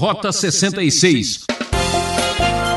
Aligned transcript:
Rota 0.00 0.32
66. 0.32 1.40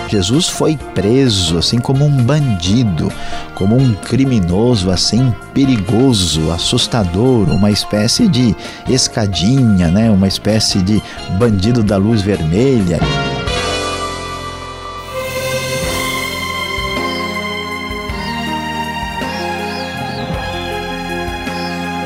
Jesus 0.10 0.50
foi 0.50 0.75
preso 0.94 1.57
assim 1.57 1.80
como 1.80 2.03
um 2.03 2.22
bandido, 2.22 3.10
como 3.56 3.77
um 3.77 3.94
criminoso 3.94 4.92
assim 4.92 5.33
perigoso, 5.54 6.51
assustador, 6.51 7.49
uma 7.49 7.71
espécie 7.71 8.28
de 8.28 8.54
escadinha, 8.89 9.88
né? 9.88 10.12
Uma 10.12 10.28
espécie 10.28 10.81
de 10.81 11.01
bandido 11.39 11.81
da 11.81 11.96
luz 11.96 12.21
vermelha. 12.21 12.99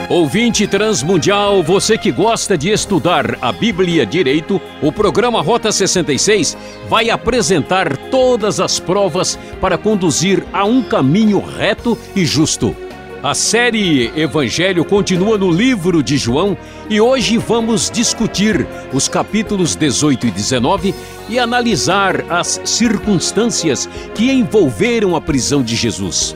Ouvinte 0.10 0.66
transmundial, 0.66 1.62
você 1.62 1.98
que 1.98 2.14
gosta 2.14 2.58
de 2.58 2.70
estudar 2.70 3.38
a 3.42 3.52
Bíblia 3.52 4.06
direito, 4.06 4.62
o 4.82 4.90
programa 4.90 5.42
Rota 5.42 5.70
66 5.70 6.56
vai 6.88 7.10
apresentar 7.10 7.98
todas 8.10 8.62
as 8.62 8.80
provas 8.80 9.38
para 9.60 9.78
conduzir 9.78 10.46
a 10.54 10.64
um 10.64 10.82
caminho 10.82 11.42
reto 11.42 11.98
e 12.16 12.24
justo. 12.24 12.74
A 13.22 13.34
série 13.34 14.10
Evangelho 14.16 14.86
continua 14.86 15.38
no 15.38 15.52
livro 15.52 16.02
de 16.02 16.18
João 16.18 16.58
e 16.90 17.02
hoje 17.02 17.38
vamos 17.38 17.92
discutir 17.92 18.66
os 18.94 19.10
capítulos 19.10 19.76
18 19.76 20.28
e 20.28 20.32
19 20.32 20.96
e 21.28 21.38
analisar 21.38 22.24
as 22.30 22.62
circunstâncias 22.64 23.90
que 24.16 24.32
envolveram 24.32 25.18
a 25.18 25.20
prisão 25.20 25.62
de 25.62 25.76
Jesus. 25.76 26.34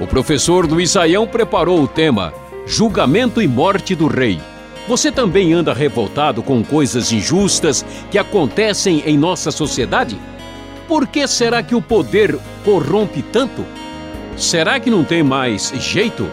O 0.00 0.06
professor 0.06 0.70
Luiz 0.70 0.92
Saião 0.92 1.26
preparou 1.26 1.82
o 1.82 1.88
tema 1.88 2.32
julgamento 2.68 3.40
e 3.40 3.48
morte 3.48 3.94
do 3.94 4.06
rei. 4.06 4.38
Você 4.86 5.10
também 5.10 5.54
anda 5.54 5.72
revoltado 5.72 6.42
com 6.42 6.62
coisas 6.62 7.10
injustas 7.10 7.84
que 8.10 8.18
acontecem 8.18 9.02
em 9.06 9.16
nossa 9.16 9.50
sociedade? 9.50 10.20
Por 10.86 11.06
que 11.06 11.26
será 11.26 11.62
que 11.62 11.74
o 11.74 11.80
poder 11.82 12.38
corrompe 12.64 13.22
tanto? 13.22 13.64
Será 14.36 14.78
que 14.78 14.90
não 14.90 15.02
tem 15.02 15.22
mais 15.22 15.72
jeito? 15.78 16.30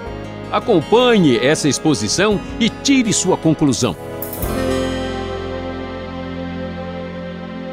Acompanhe 0.52 1.38
essa 1.38 1.70
exposição 1.70 2.40
e 2.59 2.70
tire 2.70 3.12
sua 3.14 3.38
conclusão. 3.38 3.96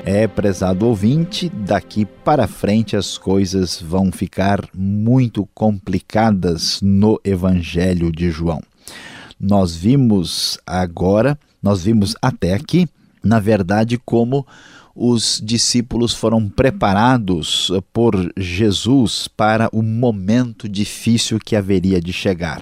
É, 0.04 0.26
prezado 0.26 0.86
ouvinte, 0.88 1.48
daqui 1.48 2.04
para 2.04 2.48
frente 2.48 2.96
as 2.96 3.16
coisas 3.16 3.80
vão 3.80 4.10
ficar 4.10 4.68
muito 4.74 5.48
complicadas 5.54 6.80
no 6.82 7.20
Evangelho 7.24 8.10
de 8.10 8.28
João. 8.28 8.60
Nós 9.38 9.76
vimos 9.76 10.58
agora, 10.66 11.38
nós 11.62 11.84
vimos 11.84 12.16
até 12.20 12.52
aqui, 12.52 12.88
na 13.22 13.38
verdade, 13.38 13.96
como 13.96 14.44
os 14.92 15.40
discípulos 15.42 16.12
foram 16.12 16.48
preparados 16.48 17.70
por 17.92 18.14
Jesus 18.36 19.28
para 19.28 19.68
o 19.72 19.82
momento 19.82 20.68
difícil 20.68 21.38
que 21.38 21.54
haveria 21.54 22.00
de 22.00 22.12
chegar. 22.12 22.60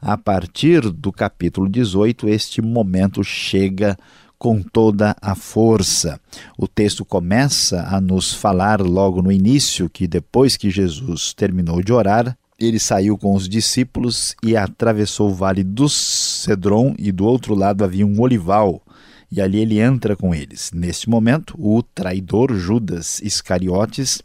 A 0.00 0.16
partir 0.16 0.90
do 0.90 1.12
capítulo 1.12 1.68
18, 1.68 2.26
este 2.26 2.62
momento 2.62 3.22
chega 3.22 3.98
com 4.40 4.62
toda 4.62 5.14
a 5.20 5.34
força. 5.34 6.18
O 6.56 6.66
texto 6.66 7.04
começa 7.04 7.82
a 7.82 8.00
nos 8.00 8.32
falar 8.32 8.80
logo 8.80 9.20
no 9.20 9.30
início 9.30 9.90
que 9.90 10.08
depois 10.08 10.56
que 10.56 10.70
Jesus 10.70 11.34
terminou 11.34 11.82
de 11.82 11.92
orar, 11.92 12.34
ele 12.58 12.78
saiu 12.78 13.18
com 13.18 13.34
os 13.34 13.46
discípulos 13.46 14.34
e 14.42 14.56
atravessou 14.56 15.28
o 15.28 15.34
vale 15.34 15.62
do 15.62 15.90
Cedron 15.90 16.94
e 16.98 17.12
do 17.12 17.26
outro 17.26 17.54
lado 17.54 17.84
havia 17.84 18.06
um 18.06 18.18
olival. 18.18 18.82
E 19.30 19.42
ali 19.42 19.60
ele 19.60 19.78
entra 19.78 20.16
com 20.16 20.34
eles. 20.34 20.70
Neste 20.72 21.10
momento, 21.10 21.54
o 21.58 21.82
traidor 21.82 22.54
Judas 22.54 23.20
Iscariotes 23.20 24.22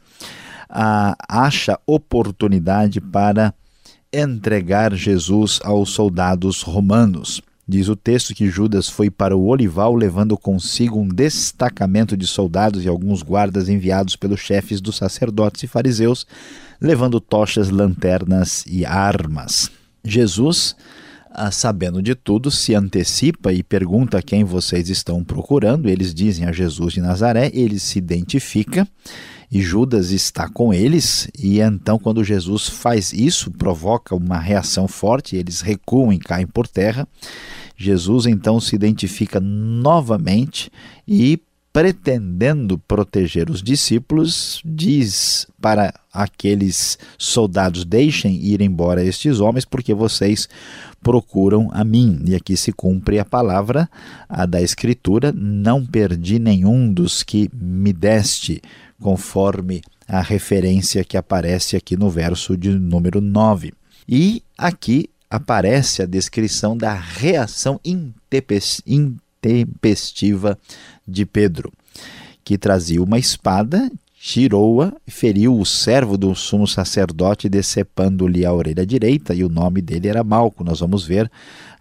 ah, 0.70 1.18
acha 1.28 1.78
oportunidade 1.86 3.02
para 3.02 3.54
entregar 4.14 4.96
Jesus 4.96 5.60
aos 5.62 5.90
soldados 5.90 6.62
romanos. 6.62 7.42
Diz 7.68 7.90
o 7.90 7.96
texto 7.96 8.36
que 8.36 8.48
Judas 8.48 8.88
foi 8.88 9.10
para 9.10 9.36
o 9.36 9.48
olival 9.48 9.96
levando 9.96 10.38
consigo 10.38 11.00
um 11.00 11.08
destacamento 11.08 12.16
de 12.16 12.28
soldados 12.28 12.86
e 12.86 12.88
alguns 12.88 13.24
guardas 13.24 13.68
enviados 13.70 14.16
pelos 14.16 14.40
chefes 14.40 14.80
dos 14.80 14.98
sacerdotes 14.98 15.64
e 15.64 15.68
fariseus, 15.68 16.28
levando 16.80 17.20
tochas, 17.20 17.72
lanternas 17.72 18.64
e 18.68 18.86
armas. 18.86 19.72
Jesus, 20.04 20.76
ah, 21.32 21.50
sabendo 21.50 22.04
de 22.04 22.14
tudo, 22.14 22.52
se 22.52 22.76
antecipa 22.76 23.52
e 23.52 23.64
pergunta 23.64 24.22
quem 24.22 24.44
vocês 24.44 24.88
estão 24.88 25.24
procurando. 25.24 25.90
Eles 25.90 26.14
dizem 26.14 26.46
a 26.46 26.52
Jesus 26.52 26.94
de 26.94 27.02
Nazaré, 27.02 27.50
ele 27.52 27.80
se 27.80 27.98
identifica 27.98 28.88
e 29.52 29.62
Judas 29.62 30.12
está 30.12 30.50
com 30.50 30.74
eles, 30.74 31.30
e 31.38 31.60
então, 31.60 32.00
quando 32.00 32.24
Jesus 32.24 32.68
faz 32.68 33.14
isso, 33.14 33.52
provoca 33.52 34.16
uma 34.16 34.40
reação 34.40 34.88
forte, 34.88 35.36
eles 35.36 35.62
recuam 35.62 36.12
e 36.12 36.20
caem 36.20 36.48
por 36.48 36.68
terra. 36.68 37.08
Jesus 37.78 38.26
então 38.26 38.60
se 38.60 38.76
identifica 38.76 39.40
novamente 39.40 40.72
e, 41.08 41.40
pretendendo 41.74 42.78
proteger 42.78 43.50
os 43.50 43.62
discípulos, 43.62 44.62
diz 44.64 45.46
para 45.62 45.94
aqueles 46.12 46.98
soldados: 47.18 47.84
Deixem 47.84 48.36
ir 48.36 48.62
embora 48.62 49.04
estes 49.04 49.42
homens, 49.42 49.66
porque 49.66 49.94
vocês 49.94 50.48
procuram 51.04 51.70
a 51.74 51.84
mim. 51.84 52.24
E 52.26 52.34
aqui 52.34 52.56
se 52.56 52.72
cumpre 52.72 53.20
a 53.20 53.26
palavra 53.26 53.90
a 54.30 54.46
da 54.46 54.62
Escritura: 54.62 55.34
Não 55.36 55.86
perdi 55.86 56.40
nenhum 56.40 56.92
dos 56.92 57.24
que 57.24 57.50
me 57.54 57.92
deste 57.92 58.62
conforme 59.02 59.82
a 60.08 60.22
referência 60.22 61.04
que 61.04 61.18
aparece 61.18 61.76
aqui 61.76 61.98
no 61.98 62.10
verso 62.10 62.56
de 62.56 62.70
número 62.70 63.20
9. 63.20 63.74
E 64.08 64.42
aqui 64.58 65.10
aparece 65.30 66.02
a 66.02 66.06
descrição 66.06 66.78
da 66.78 66.94
reação 66.94 67.78
intempestiva 67.84 70.58
de 71.08 71.26
Pedro, 71.26 71.74
que 72.44 72.58
trazia 72.58 73.02
uma 73.02 73.18
espada, 73.18 73.90
tirou-a 74.20 74.94
feriu 75.08 75.58
o 75.60 75.66
servo 75.66 76.18
do 76.18 76.34
sumo 76.34 76.68
sacerdote, 76.68 77.50
decepando-lhe 77.50 78.46
a 78.46 78.54
orelha 78.54 78.86
direita, 78.86 79.36
e 79.36 79.44
o 79.44 79.50
nome 79.50 79.82
dele 79.82 80.08
era 80.08 80.24
Malco. 80.24 80.64
Nós 80.64 80.80
vamos 80.80 81.06
ver 81.06 81.30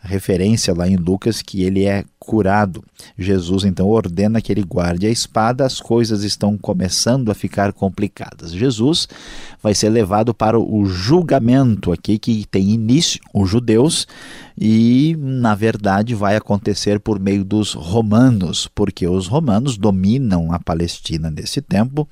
referência 0.05 0.75
lá 0.75 0.87
em 0.87 0.97
Lucas 0.97 1.41
que 1.41 1.63
ele 1.63 1.85
é 1.85 2.05
curado. 2.19 2.85
Jesus 3.19 3.65
então 3.65 3.89
ordena 3.89 4.41
que 4.41 4.53
ele 4.53 4.63
guarde 4.63 5.07
a 5.07 5.11
espada, 5.11 5.65
as 5.65 5.81
coisas 5.81 6.23
estão 6.23 6.57
começando 6.59 7.31
a 7.31 7.35
ficar 7.35 7.73
complicadas. 7.73 8.53
Jesus 8.53 9.09
vai 9.63 9.75
ser 9.75 9.89
levado 9.89 10.35
para 10.35 10.59
o 10.59 10.85
julgamento 10.87 11.91
aqui 11.91 12.19
que 12.19 12.47
tem 12.51 12.71
início 12.71 13.21
os 13.33 13.49
judeus 13.49 14.07
e 14.57 15.17
na 15.19 15.55
verdade 15.55 16.15
vai 16.15 16.37
acontecer 16.37 17.01
por 17.01 17.19
meio 17.19 17.45
dos 17.45 17.73
romanos, 17.73 18.69
porque 18.73 19.07
os 19.07 19.27
romanos 19.27 19.77
dominam 19.77 20.53
a 20.53 20.61
Palestina 20.61 21.31
nesse 21.31 21.61
tempo 21.61 22.09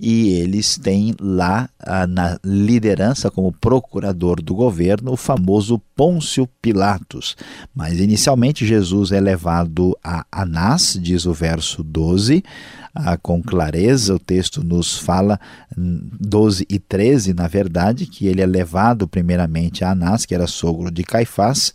e 0.00 0.30
eles 0.30 0.78
têm 0.78 1.14
lá 1.20 1.68
ah, 1.78 2.06
na 2.06 2.38
liderança 2.44 3.30
como 3.30 3.52
procurador 3.52 4.40
do 4.40 4.54
governo 4.54 5.12
o 5.12 5.16
famoso 5.16 5.80
Pôncio 5.94 6.48
Pilatos. 6.60 7.36
Mas 7.74 8.00
inicialmente 8.00 8.66
Jesus 8.66 9.12
é 9.12 9.20
levado 9.20 9.96
a 10.02 10.24
Anás, 10.32 10.98
diz 11.00 11.26
o 11.26 11.32
verso 11.32 11.82
12, 11.82 12.42
ah, 12.94 13.16
com 13.16 13.42
clareza 13.42 14.14
o 14.14 14.18
texto 14.18 14.62
nos 14.62 14.96
fala 14.96 15.40
12 15.76 16.62
hum, 16.62 16.66
e 16.68 16.78
13, 16.78 17.34
na 17.34 17.48
verdade, 17.48 18.06
que 18.06 18.26
ele 18.26 18.40
é 18.40 18.46
levado 18.46 19.08
primeiramente 19.08 19.84
a 19.84 19.90
Anás, 19.90 20.24
que 20.24 20.34
era 20.34 20.46
sogro 20.46 20.90
de 20.90 21.02
Caifás, 21.02 21.74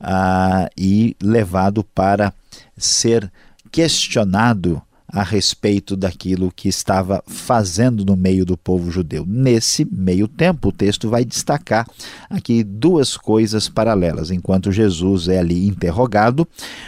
ah, 0.00 0.68
e 0.76 1.16
levado 1.22 1.82
para 1.82 2.32
ser 2.76 3.30
questionado 3.70 4.82
a 5.12 5.22
respeito 5.22 5.96
daquilo 5.96 6.52
que 6.54 6.68
estava 6.68 7.22
fazendo 7.26 8.04
no 8.04 8.16
meio 8.16 8.44
do 8.44 8.56
povo 8.56 8.90
judeu. 8.90 9.24
Nesse 9.26 9.84
meio 9.84 10.28
tempo, 10.28 10.68
o 10.68 10.72
texto 10.72 11.08
vai 11.08 11.24
destacar 11.24 11.86
aqui 12.28 12.62
duas 12.62 13.16
coisas 13.16 13.68
paralelas. 13.68 14.30
Enquanto 14.30 14.70
Jesus 14.70 15.28
é 15.28 15.38
ali 15.38 15.66
interrogado, 15.66 16.46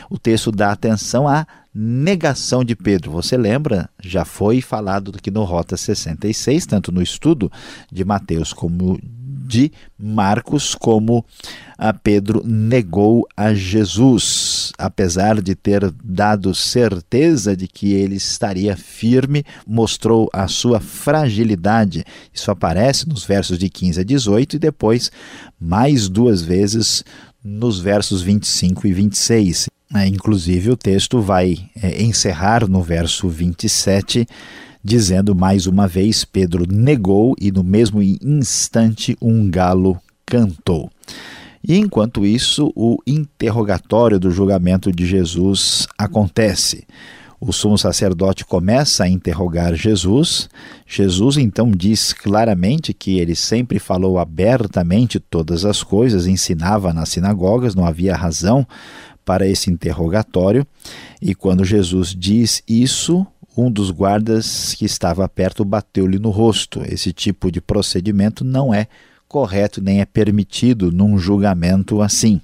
o 0.08 0.18
texto 0.18 0.52
dá 0.52 0.70
atenção 0.70 1.26
à 1.26 1.46
negação 1.74 2.62
de 2.62 2.76
Pedro. 2.76 3.10
Você 3.12 3.36
lembra? 3.36 3.88
Já 4.00 4.24
foi 4.24 4.60
falado 4.60 5.12
aqui 5.16 5.30
no 5.30 5.42
Rota 5.42 5.76
66, 5.76 6.66
tanto 6.66 6.92
no 6.92 7.02
estudo 7.02 7.50
de 7.90 8.04
Mateus 8.04 8.52
como 8.52 9.00
de 9.52 9.70
Marcos, 9.98 10.74
como 10.74 11.24
a 11.76 11.92
Pedro 11.92 12.42
negou 12.42 13.28
a 13.36 13.52
Jesus, 13.52 14.72
apesar 14.78 15.42
de 15.42 15.54
ter 15.54 15.92
dado 16.02 16.54
certeza 16.54 17.54
de 17.54 17.68
que 17.68 17.92
ele 17.92 18.16
estaria 18.16 18.74
firme, 18.76 19.44
mostrou 19.66 20.30
a 20.32 20.48
sua 20.48 20.80
fragilidade. 20.80 22.02
Isso 22.32 22.50
aparece 22.50 23.06
nos 23.06 23.24
versos 23.24 23.58
de 23.58 23.68
15 23.68 24.00
a 24.00 24.04
18 24.04 24.56
e 24.56 24.58
depois 24.58 25.12
mais 25.60 26.08
duas 26.08 26.40
vezes 26.40 27.04
nos 27.44 27.78
versos 27.78 28.22
25 28.22 28.86
e 28.86 28.92
26. 28.92 29.68
É, 29.94 30.06
inclusive, 30.06 30.70
o 30.70 30.76
texto 30.76 31.20
vai 31.20 31.68
é, 31.76 32.02
encerrar 32.02 32.66
no 32.66 32.82
verso 32.82 33.28
27, 33.28 34.26
dizendo 34.82 35.34
mais 35.34 35.66
uma 35.66 35.86
vez: 35.86 36.24
Pedro 36.24 36.66
negou 36.68 37.34
e 37.40 37.50
no 37.50 37.62
mesmo 37.62 38.02
instante 38.02 39.16
um 39.20 39.50
galo 39.50 40.00
cantou. 40.26 40.90
E 41.66 41.76
enquanto 41.76 42.26
isso, 42.26 42.72
o 42.74 42.98
interrogatório 43.06 44.18
do 44.18 44.30
julgamento 44.30 44.90
de 44.90 45.06
Jesus 45.06 45.86
acontece. 45.96 46.84
O 47.44 47.52
sumo 47.52 47.76
sacerdote 47.76 48.44
começa 48.44 49.04
a 49.04 49.08
interrogar 49.08 49.74
Jesus. 49.74 50.48
Jesus 50.86 51.36
então 51.36 51.72
diz 51.72 52.12
claramente 52.12 52.92
que 52.92 53.18
ele 53.18 53.34
sempre 53.34 53.80
falou 53.80 54.18
abertamente 54.18 55.18
todas 55.18 55.64
as 55.64 55.82
coisas, 55.82 56.28
ensinava 56.28 56.92
nas 56.92 57.08
sinagogas, 57.08 57.74
não 57.74 57.84
havia 57.84 58.14
razão 58.14 58.66
para 59.24 59.46
esse 59.46 59.70
interrogatório. 59.70 60.64
E 61.20 61.34
quando 61.34 61.64
Jesus 61.64 62.14
diz 62.16 62.62
isso, 62.66 63.26
um 63.56 63.70
dos 63.70 63.90
guardas 63.90 64.74
que 64.74 64.84
estava 64.84 65.28
perto 65.28 65.64
bateu-lhe 65.64 66.18
no 66.18 66.30
rosto. 66.30 66.82
Esse 66.86 67.12
tipo 67.12 67.50
de 67.50 67.60
procedimento 67.60 68.44
não 68.44 68.72
é 68.72 68.86
correto 69.28 69.80
nem 69.80 70.00
é 70.00 70.04
permitido 70.04 70.90
num 70.92 71.18
julgamento 71.18 72.02
assim. 72.02 72.40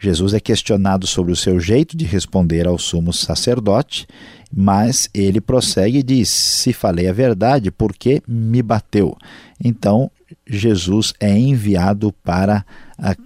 Jesus 0.00 0.32
é 0.32 0.38
questionado 0.38 1.06
sobre 1.06 1.32
o 1.32 1.36
seu 1.36 1.58
jeito 1.58 1.96
de 1.96 2.04
responder 2.04 2.68
ao 2.68 2.78
sumo 2.78 3.12
sacerdote, 3.12 4.06
mas 4.54 5.10
ele 5.12 5.40
prossegue 5.40 5.98
e 5.98 6.02
diz: 6.02 6.28
Se 6.28 6.72
falei 6.72 7.08
a 7.08 7.12
verdade, 7.12 7.70
por 7.70 7.92
que 7.92 8.22
me 8.26 8.62
bateu? 8.62 9.16
Então 9.62 10.08
Jesus 10.46 11.12
é 11.18 11.36
enviado 11.36 12.12
para 12.24 12.64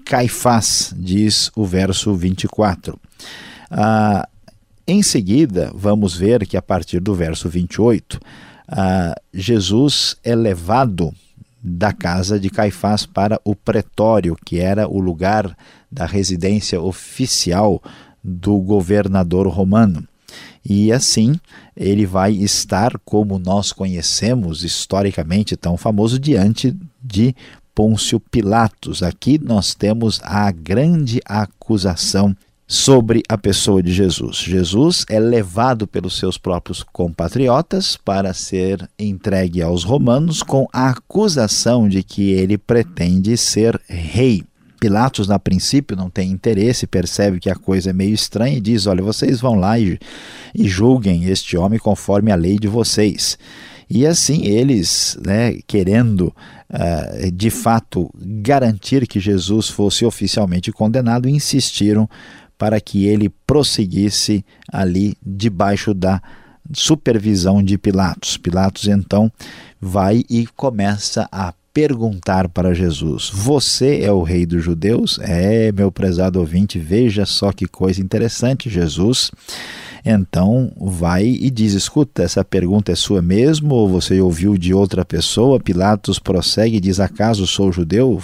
Caifás, 0.05 0.95
diz 0.97 1.51
o 1.55 1.65
verso 1.65 2.15
24. 2.15 2.99
Ah, 3.71 4.29
em 4.87 5.03
seguida, 5.03 5.71
vamos 5.75 6.17
ver 6.17 6.47
que 6.47 6.57
a 6.57 6.63
partir 6.63 7.01
do 7.01 7.15
verso 7.15 7.49
28, 7.49 8.21
ah, 8.69 9.15
Jesus 9.33 10.17
é 10.25 10.35
levado 10.35 11.13
da 11.63 11.93
casa 11.93 12.41
de 12.41 12.51
Caifás 12.51 13.07
para 13.07 13.41
o 13.45 13.55
pretório, 13.55 14.37
que 14.45 14.59
era 14.59 14.89
o 14.89 14.99
lugar 14.99 15.57
da 15.91 16.07
residência 16.07 16.81
oficial 16.81 17.81
do 18.23 18.59
governador 18.59 19.47
romano. 19.47 20.07
E 20.65 20.93
assim 20.93 21.39
ele 21.77 22.05
vai 22.05 22.33
estar, 22.33 22.99
como 23.05 23.39
nós 23.39 23.73
conhecemos 23.73 24.65
historicamente, 24.65 25.57
tão 25.57 25.77
famoso, 25.77 26.19
diante 26.19 26.77
de 27.03 27.35
Pôncio 27.75 28.21
Pilatos. 28.21 29.03
Aqui 29.03 29.39
nós 29.43 29.75
temos 29.75 30.21
a 30.23 30.51
grande 30.51 31.21
acusação 31.25 32.37
sobre 32.73 33.23
a 33.29 33.37
pessoa 33.37 33.83
de 33.83 33.93
Jesus. 33.93 34.39
Jesus 34.39 35.05
é 35.11 35.21
levado 35.21 35.87
pelos 35.87 36.19
seus 36.19 36.39
próprios 36.39 36.83
compatriotas 36.83 37.99
para 37.99 38.33
ser 38.33 38.89
entregue 38.99 39.61
aos 39.61 39.85
romanos 39.85 40.43
com 40.43 40.67
a 40.73 40.89
acusação 40.89 41.87
de 41.87 42.03
que 42.03 42.31
ele 42.31 42.57
pretende 42.57 43.37
ser 43.37 43.79
rei. 43.87 44.43
Pilatos, 44.81 45.29
na 45.29 45.39
princípio, 45.39 45.95
não 45.95 46.09
tem 46.09 46.31
interesse, 46.31 46.87
percebe 46.87 47.39
que 47.39 47.51
a 47.51 47.55
coisa 47.55 47.91
é 47.91 47.93
meio 47.93 48.15
estranha 48.15 48.57
e 48.57 48.61
diz: 48.61 48.87
Olha, 48.87 49.03
vocês 49.03 49.39
vão 49.39 49.57
lá 49.57 49.79
e, 49.79 49.99
e 50.55 50.67
julguem 50.67 51.27
este 51.27 51.59
homem 51.59 51.79
conforme 51.79 52.33
a 52.33 52.37
lei 52.37 52.59
de 52.59 52.69
vocês. 52.69 53.37
E 53.95 54.07
assim 54.07 54.47
eles, 54.47 55.19
né, 55.23 55.59
querendo 55.67 56.35
uh, 56.71 57.31
de 57.31 57.51
fato 57.51 58.11
garantir 58.19 59.07
que 59.07 59.21
Jesus 59.21 59.69
fosse 59.69 60.07
oficialmente 60.07 60.73
condenado, 60.73 61.29
insistiram 61.29 62.09
para 62.63 62.81
que 62.81 63.07
ele 63.07 63.29
prosseguisse 63.45 64.45
ali 64.73 65.17
debaixo 65.21 65.93
da 65.93 66.23
supervisão 66.73 67.61
de 67.61 67.77
Pilatos. 67.77 68.37
Pilatos 68.37 68.87
então 68.87 69.33
vai 69.81 70.23
e 70.31 70.47
começa 70.47 71.29
a 71.33 71.53
perguntar 71.75 72.49
para 72.49 72.73
Jesus: 72.73 73.31
Você 73.35 74.03
é 74.03 74.13
o 74.13 74.23
rei 74.23 74.47
dos 74.47 74.63
judeus? 74.63 75.19
É, 75.23 75.73
meu 75.73 75.91
prezado 75.91 76.39
ouvinte, 76.39 76.79
veja 76.79 77.27
só 77.27 77.51
que 77.51 77.67
coisa 77.67 78.01
interessante. 78.01 78.71
Jesus 78.71 79.33
então 80.05 80.71
vai 80.81 81.27
e 81.27 81.51
diz: 81.51 81.73
Escuta, 81.73 82.23
essa 82.23 82.45
pergunta 82.45 82.93
é 82.93 82.95
sua 82.95 83.21
mesmo 83.21 83.75
ou 83.75 83.89
você 83.89 84.21
ouviu 84.21 84.57
de 84.57 84.73
outra 84.73 85.05
pessoa? 85.05 85.59
Pilatos 85.59 86.21
prossegue 86.21 86.77
e 86.77 86.81
diz: 86.81 87.01
Acaso 87.01 87.45
sou 87.45 87.73
judeu? 87.73 88.23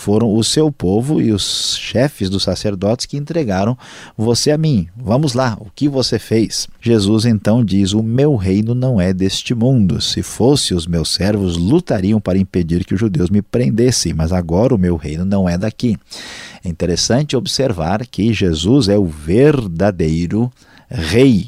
Foram 0.00 0.34
o 0.34 0.42
seu 0.42 0.72
povo 0.72 1.20
e 1.20 1.30
os 1.30 1.76
chefes 1.76 2.30
dos 2.30 2.42
sacerdotes 2.42 3.04
que 3.04 3.18
entregaram 3.18 3.76
você 4.16 4.50
a 4.50 4.56
mim. 4.56 4.88
Vamos 4.96 5.34
lá, 5.34 5.56
o 5.60 5.66
que 5.74 5.88
você 5.88 6.18
fez? 6.18 6.66
Jesus 6.80 7.26
então 7.26 7.62
diz: 7.62 7.92
O 7.92 8.02
meu 8.02 8.34
reino 8.34 8.74
não 8.74 9.00
é 9.00 9.12
deste 9.12 9.54
mundo. 9.54 10.00
Se 10.00 10.22
fosse, 10.22 10.74
os 10.74 10.86
meus 10.86 11.12
servos 11.12 11.56
lutariam 11.56 12.20
para 12.20 12.38
impedir 12.38 12.84
que 12.84 12.94
os 12.94 13.00
judeus 13.00 13.28
me 13.28 13.42
prendessem, 13.42 14.14
mas 14.14 14.32
agora 14.32 14.74
o 14.74 14.78
meu 14.78 14.96
reino 14.96 15.24
não 15.24 15.46
é 15.46 15.58
daqui. 15.58 15.98
É 16.64 16.68
interessante 16.68 17.36
observar 17.36 18.06
que 18.06 18.32
Jesus 18.32 18.88
é 18.88 18.98
o 18.98 19.06
verdadeiro 19.06 20.50
rei 20.88 21.46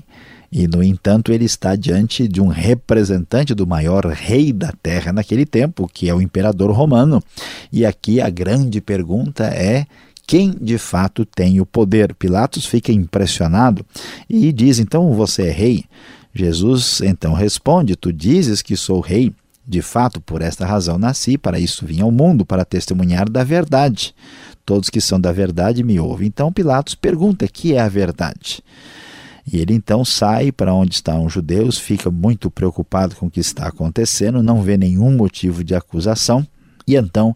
e, 0.53 0.69
no 0.69 0.83
entanto, 0.83 1.33
ele 1.33 1.47
está 1.47 1.75
diante 1.75 2.29
de 2.29 2.39
um 2.39 2.49
representante 2.49 3.55
do 3.55 3.67
maior 3.67 4.05
rei 4.05 4.53
da 4.53 4.71
terra 4.83 5.11
naquele 5.11 5.47
tempo, 5.47 5.89
que 5.91 6.11
é 6.11 6.15
o 6.15 6.21
imperador 6.21 6.71
romano. 6.73 7.23
E 7.73 7.87
aqui 7.87 8.21
a 8.21 8.29
grande 8.29 8.81
pergunta 8.81 9.45
é 9.45 9.87
quem 10.27 10.51
de 10.51 10.79
fato 10.79 11.25
tem 11.25 11.61
o 11.61 11.67
poder. 11.67 12.15
Pilatos 12.15 12.67
fica 12.67 12.93
impressionado 12.93 13.85
e 14.29 14.53
diz: 14.53 14.79
Então 14.79 15.13
você 15.15 15.45
é 15.45 15.51
rei? 15.51 15.85
Jesus 16.35 17.01
então 17.01 17.33
responde: 17.33 17.97
Tu 17.97 18.13
dizes 18.13 18.63
que 18.63 18.77
sou 18.77 19.01
rei. 19.01 19.33
De 19.65 19.81
fato, 19.81 20.21
por 20.21 20.43
esta 20.43 20.67
razão 20.67 20.99
nasci, 20.99 21.39
para 21.39 21.61
isso 21.61 21.87
vim 21.87 22.01
ao 22.01 22.11
mundo, 22.11 22.45
para 22.45 22.65
testemunhar 22.65 23.31
da 23.31 23.45
verdade. 23.45 24.13
Todos 24.67 24.91
que 24.91 25.01
são 25.01 25.21
da 25.21 25.31
verdade 25.31 25.85
me 25.85 26.01
ouvem. 26.01 26.27
Então 26.27 26.53
Pilatos 26.53 26.95
pergunta: 26.95 27.47
que 27.47 27.75
é 27.75 27.81
a 27.81 27.89
verdade? 27.89 28.63
E 29.51 29.59
ele 29.59 29.75
então 29.75 30.05
sai 30.05 30.53
para 30.53 30.75
onde 30.75 30.95
estão 30.95 31.25
os 31.25 31.33
judeus, 31.33 31.79
fica 31.79 32.11
muito 32.11 32.51
preocupado 32.51 33.17
com 33.17 33.27
o 33.27 33.31
que 33.31 33.41
está 33.41 33.67
acontecendo, 33.67 34.43
não 34.43 34.63
vê 34.63 34.77
nenhum 34.77 35.13
motivo 35.17 35.65
de 35.65 35.75
acusação, 35.75 36.47
e 36.87 36.96
então 36.96 37.34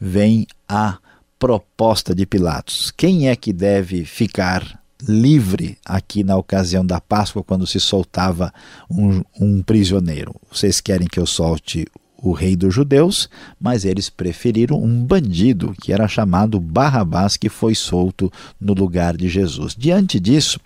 vem 0.00 0.46
a 0.68 0.98
proposta 1.38 2.14
de 2.14 2.26
Pilatos: 2.26 2.90
quem 2.90 3.28
é 3.28 3.36
que 3.36 3.52
deve 3.52 4.04
ficar 4.04 4.80
livre 5.06 5.78
aqui 5.84 6.24
na 6.24 6.36
ocasião 6.36 6.84
da 6.84 7.00
Páscoa, 7.00 7.44
quando 7.44 7.66
se 7.66 7.78
soltava 7.78 8.52
um, 8.90 9.22
um 9.38 9.62
prisioneiro? 9.62 10.34
Vocês 10.50 10.80
querem 10.80 11.06
que 11.06 11.18
eu 11.18 11.26
solte 11.26 11.86
o 12.22 12.32
rei 12.32 12.56
dos 12.56 12.74
judeus, 12.74 13.28
mas 13.60 13.84
eles 13.84 14.08
preferiram 14.08 14.82
um 14.82 15.04
bandido 15.04 15.74
que 15.80 15.92
era 15.92 16.08
chamado 16.08 16.58
Barrabás, 16.58 17.36
que 17.36 17.48
foi 17.48 17.74
solto 17.74 18.32
no 18.60 18.72
lugar 18.72 19.16
de 19.16 19.28
Jesus. 19.28 19.74
Diante 19.76 20.18
disso, 20.18 20.58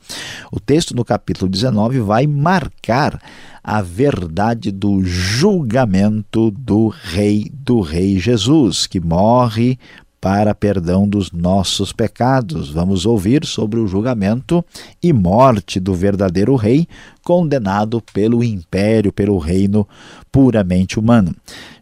o 0.53 0.61
texto 0.61 0.95
no 0.95 1.05
capítulo 1.05 1.51
19 1.51 2.01
vai 2.01 2.27
marcar 2.27 3.21
a 3.63 3.83
verdade 3.83 4.71
do 4.71 5.03
julgamento 5.05 6.51
do 6.51 6.89
rei 6.89 7.51
do 7.53 7.81
rei 7.81 8.19
Jesus, 8.19 8.87
que 8.87 9.01
morre 9.01 9.79
para 10.21 10.55
perdão 10.55 11.09
dos 11.09 11.33
nossos 11.33 11.93
pecados. 11.93 12.71
Vamos 12.71 13.07
ouvir 13.07 13.47
sobre 13.47 13.81
o 13.81 13.87
julgamento 13.87 14.65
e 15.03 15.13
morte 15.13 15.81
do 15.81 15.95
verdadeiro 15.95 16.55
rei, 16.57 16.87
condenado 17.25 18.03
pelo 18.13 18.45
império, 18.45 19.13
pelo 19.13 19.39
reino 19.39 19.89
puramente 20.31 20.99
humano. 20.99 21.35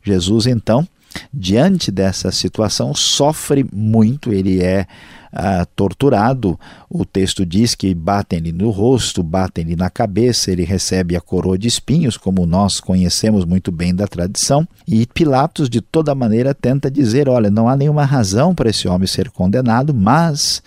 Jesus, 0.03 0.47
então, 0.47 0.87
diante 1.35 1.91
dessa 1.91 2.31
situação, 2.31 2.95
sofre 2.95 3.67
muito, 3.73 4.33
ele 4.33 4.63
é 4.63 4.87
ah, 5.33 5.67
torturado. 5.77 6.59
O 6.89 7.05
texto 7.05 7.45
diz 7.45 7.75
que 7.75 7.95
batem-lhe 7.95 8.53
no 8.53 8.71
rosto, 8.71 9.23
batem-lhe 9.23 9.77
na 9.77 9.91
cabeça, 9.91 10.51
ele 10.51 10.65
recebe 10.65 11.17
a 11.17 11.21
coroa 11.21 11.59
de 11.59 11.69
espinhos, 11.69 12.17
como 12.17 12.47
nós 12.47 12.81
conhecemos 12.81 13.45
muito 13.45 13.71
bem 13.71 13.95
da 13.95 14.07
tradição. 14.07 14.67
E 14.87 15.07
Pilatos, 15.07 15.69
de 15.69 15.81
toda 15.81 16.15
maneira, 16.15 16.55
tenta 16.55 16.91
dizer: 16.91 17.29
olha, 17.29 17.51
não 17.51 17.69
há 17.69 17.77
nenhuma 17.77 18.05
razão 18.05 18.55
para 18.55 18.71
esse 18.71 18.89
homem 18.89 19.07
ser 19.07 19.31
condenado, 19.31 19.95
mas 19.95 20.63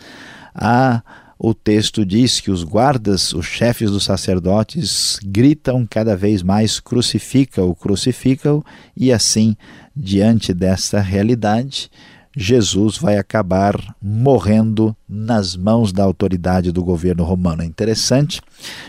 há 0.54 1.02
o 1.44 1.56
texto 1.56 2.06
diz 2.06 2.40
que 2.40 2.52
os 2.52 2.64
guardas, 2.64 3.34
os 3.34 3.48
chefes 3.48 3.90
dos 3.90 4.04
sacerdotes, 4.04 5.18
gritam 5.26 5.88
cada 5.90 6.16
vez 6.16 6.44
mais: 6.44 6.80
crucifica-o, 6.80 7.74
crucifica-o, 7.74 8.64
e 8.96 9.12
assim, 9.12 9.58
diante 9.96 10.54
dessa 10.54 11.00
realidade, 11.00 11.90
Jesus 12.36 12.98
vai 12.98 13.18
acabar 13.18 13.76
morrendo 14.02 14.96
nas 15.08 15.56
mãos 15.56 15.92
da 15.92 16.04
autoridade 16.04 16.72
do 16.72 16.84
governo 16.84 17.24
romano. 17.24 17.62
É 17.62 17.66
interessante 17.66 18.42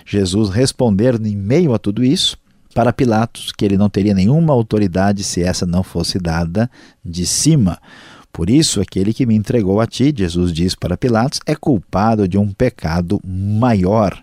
Jesus 0.06 0.50
responder 0.50 1.14
em 1.25 1.37
meio 1.37 1.75
a 1.75 1.78
tudo 1.78 2.04
isso 2.04 2.38
para 2.75 2.92
Pilatos 2.92 3.52
que 3.52 3.64
ele 3.64 3.76
não 3.76 3.90
teria 3.90 4.14
nenhuma 4.14 4.52
autoridade 4.52 5.25
se 5.25 5.42
essa 5.42 5.66
não 5.66 5.82
fosse 5.82 6.18
dada 6.18 6.70
de 7.04 7.26
cima. 7.26 7.78
Por 8.32 8.49
isso, 8.49 8.80
aquele 8.80 9.12
que 9.12 9.26
me 9.26 9.34
entregou 9.34 9.80
a 9.80 9.87
ti, 9.87 10.14
Jesus 10.16 10.52
diz 10.52 10.75
para 10.75 10.96
Pilatos, 10.96 11.40
é 11.44 11.54
culpado 11.54 12.26
de 12.26 12.38
um 12.38 12.50
pecado 12.50 13.20
maior. 13.25 14.18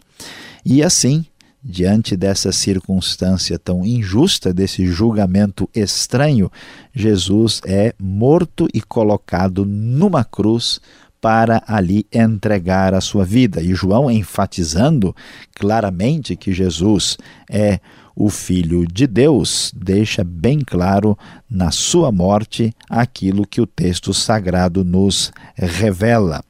E 0.66 0.82
assim, 0.82 1.26
diante 1.64 2.16
dessa 2.16 2.52
circunstância 2.52 3.60
tão 3.60 3.86
injusta, 3.86 4.54
desse 4.54 4.86
julgamento 4.88 5.70
estranho, 5.76 6.52
Jesus 6.94 7.62
é 7.66 7.94
morto 8.00 8.68
e 8.74 8.82
colocado 8.82 9.66
numa 9.66 10.24
cruz 10.24 10.80
para 11.22 11.62
ali 11.68 12.08
entregar 12.14 12.94
a 12.94 13.02
sua 13.02 13.26
vida. 13.26 13.62
E 13.62 13.74
João 13.74 14.10
enfatizando 14.10 15.16
claramente 15.54 16.36
que 16.36 16.54
Jesus 16.54 17.18
é 17.50 17.80
o 18.16 18.30
Filho 18.30 18.86
de 18.86 19.08
Deus, 19.08 19.72
deixa 19.74 20.26
bem 20.26 20.60
claro 20.60 21.18
na 21.50 21.72
sua 21.72 22.12
morte 22.12 22.74
aquilo 22.90 23.48
que 23.48 23.62
o 23.62 23.66
texto 23.66 24.14
sagrado 24.14 24.84
nos 24.84 25.32
revela. 25.56 26.44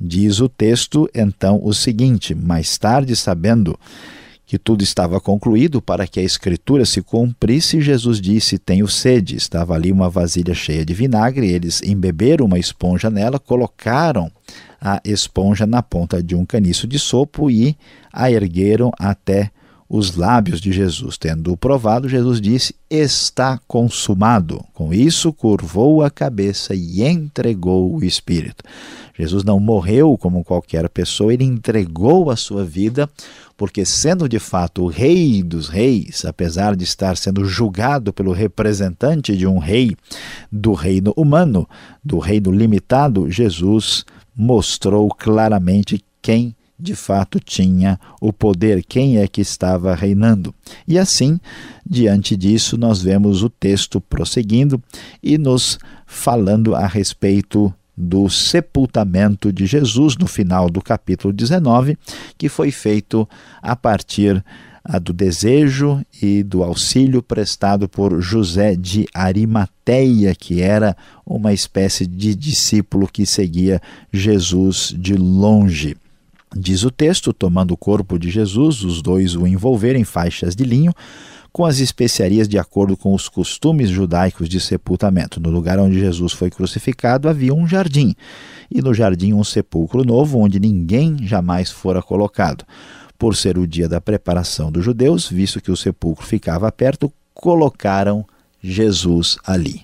Diz 0.00 0.40
o 0.40 0.48
texto 0.48 1.10
então 1.12 1.60
o 1.62 1.74
seguinte: 1.74 2.32
mais 2.34 2.78
tarde, 2.78 3.16
sabendo 3.16 3.78
que 4.50 4.58
tudo 4.58 4.82
estava 4.82 5.20
concluído 5.20 5.80
para 5.80 6.08
que 6.08 6.18
a 6.18 6.24
escritura 6.24 6.84
se 6.84 7.00
cumprisse, 7.00 7.80
Jesus 7.80 8.20
disse: 8.20 8.58
Tenho 8.58 8.88
sede. 8.88 9.36
Estava 9.36 9.74
ali 9.74 9.92
uma 9.92 10.10
vasilha 10.10 10.52
cheia 10.54 10.84
de 10.84 10.92
vinagre, 10.92 11.48
eles 11.48 11.80
embeberam 11.82 12.46
uma 12.46 12.58
esponja 12.58 13.08
nela, 13.08 13.38
colocaram 13.38 14.28
a 14.80 15.00
esponja 15.04 15.68
na 15.68 15.84
ponta 15.84 16.20
de 16.20 16.34
um 16.34 16.44
caniço 16.44 16.88
de 16.88 16.98
sopo 16.98 17.48
e 17.48 17.76
a 18.12 18.28
ergueram 18.28 18.90
até 18.98 19.52
os 19.88 20.16
lábios 20.16 20.60
de 20.60 20.72
Jesus. 20.72 21.16
Tendo 21.16 21.56
provado, 21.56 22.08
Jesus 22.08 22.40
disse: 22.40 22.74
Está 22.90 23.56
consumado. 23.68 24.64
Com 24.74 24.92
isso, 24.92 25.32
curvou 25.32 26.02
a 26.02 26.10
cabeça 26.10 26.74
e 26.74 27.04
entregou 27.04 27.94
o 27.94 28.04
Espírito. 28.04 28.64
Jesus 29.20 29.44
não 29.44 29.60
morreu 29.60 30.16
como 30.18 30.42
qualquer 30.42 30.88
pessoa, 30.88 31.32
ele 31.32 31.44
entregou 31.44 32.30
a 32.30 32.36
sua 32.36 32.64
vida, 32.64 33.08
porque, 33.56 33.84
sendo 33.84 34.28
de 34.28 34.38
fato 34.38 34.82
o 34.82 34.86
Rei 34.86 35.42
dos 35.42 35.68
Reis, 35.68 36.24
apesar 36.24 36.74
de 36.74 36.84
estar 36.84 37.16
sendo 37.16 37.44
julgado 37.44 38.12
pelo 38.12 38.32
representante 38.32 39.36
de 39.36 39.46
um 39.46 39.58
rei 39.58 39.96
do 40.50 40.72
reino 40.72 41.12
humano, 41.16 41.68
do 42.02 42.18
reino 42.18 42.50
limitado, 42.50 43.30
Jesus 43.30 44.04
mostrou 44.34 45.08
claramente 45.10 46.02
quem 46.22 46.54
de 46.80 46.94
fato 46.94 47.38
tinha 47.38 48.00
o 48.20 48.32
poder, 48.32 48.82
quem 48.82 49.18
é 49.18 49.28
que 49.28 49.40
estava 49.40 49.94
reinando. 49.94 50.54
E 50.88 50.98
assim, 50.98 51.38
diante 51.86 52.36
disso, 52.36 52.78
nós 52.78 53.02
vemos 53.02 53.42
o 53.42 53.50
texto 53.50 54.00
prosseguindo 54.00 54.82
e 55.22 55.36
nos 55.36 55.78
falando 56.06 56.74
a 56.74 56.86
respeito 56.86 57.72
do 58.00 58.28
sepultamento 58.30 59.52
de 59.52 59.66
Jesus 59.66 60.16
no 60.16 60.26
final 60.26 60.70
do 60.70 60.80
capítulo 60.80 61.32
19, 61.32 61.98
que 62.38 62.48
foi 62.48 62.70
feito 62.70 63.28
a 63.62 63.76
partir 63.76 64.42
a 64.82 64.98
do 64.98 65.12
desejo 65.12 66.04
e 66.22 66.42
do 66.42 66.62
auxílio 66.62 67.22
prestado 67.22 67.86
por 67.86 68.20
José 68.20 68.74
de 68.74 69.06
Arimateia, 69.12 70.34
que 70.34 70.62
era 70.62 70.96
uma 71.26 71.52
espécie 71.52 72.06
de 72.06 72.34
discípulo 72.34 73.06
que 73.06 73.26
seguia 73.26 73.80
Jesus 74.10 74.94
de 74.96 75.14
longe. 75.14 75.96
Diz 76.56 76.82
o 76.82 76.90
texto: 76.90 77.32
tomando 77.32 77.72
o 77.72 77.76
corpo 77.76 78.18
de 78.18 78.30
Jesus, 78.30 78.82
os 78.82 79.02
dois 79.02 79.36
o 79.36 79.46
envolveram 79.46 80.00
em 80.00 80.04
faixas 80.04 80.56
de 80.56 80.64
linho, 80.64 80.94
com 81.52 81.64
as 81.64 81.78
especiarias 81.78 82.48
de 82.48 82.58
acordo 82.58 82.96
com 82.96 83.14
os 83.14 83.28
costumes 83.28 83.90
judaicos 83.90 84.48
de 84.48 84.60
sepultamento. 84.60 85.40
No 85.40 85.50
lugar 85.50 85.78
onde 85.78 85.98
Jesus 85.98 86.32
foi 86.32 86.50
crucificado 86.50 87.28
havia 87.28 87.54
um 87.54 87.66
jardim, 87.66 88.14
e 88.70 88.80
no 88.80 88.94
jardim 88.94 89.32
um 89.32 89.44
sepulcro 89.44 90.04
novo, 90.04 90.38
onde 90.38 90.60
ninguém 90.60 91.26
jamais 91.26 91.70
fora 91.70 92.02
colocado. 92.02 92.64
Por 93.18 93.36
ser 93.36 93.58
o 93.58 93.66
dia 93.66 93.88
da 93.88 94.00
preparação 94.00 94.72
dos 94.72 94.84
judeus, 94.84 95.28
visto 95.28 95.60
que 95.60 95.70
o 95.70 95.76
sepulcro 95.76 96.26
ficava 96.26 96.70
perto, 96.72 97.12
colocaram 97.34 98.24
Jesus 98.62 99.36
ali. 99.44 99.82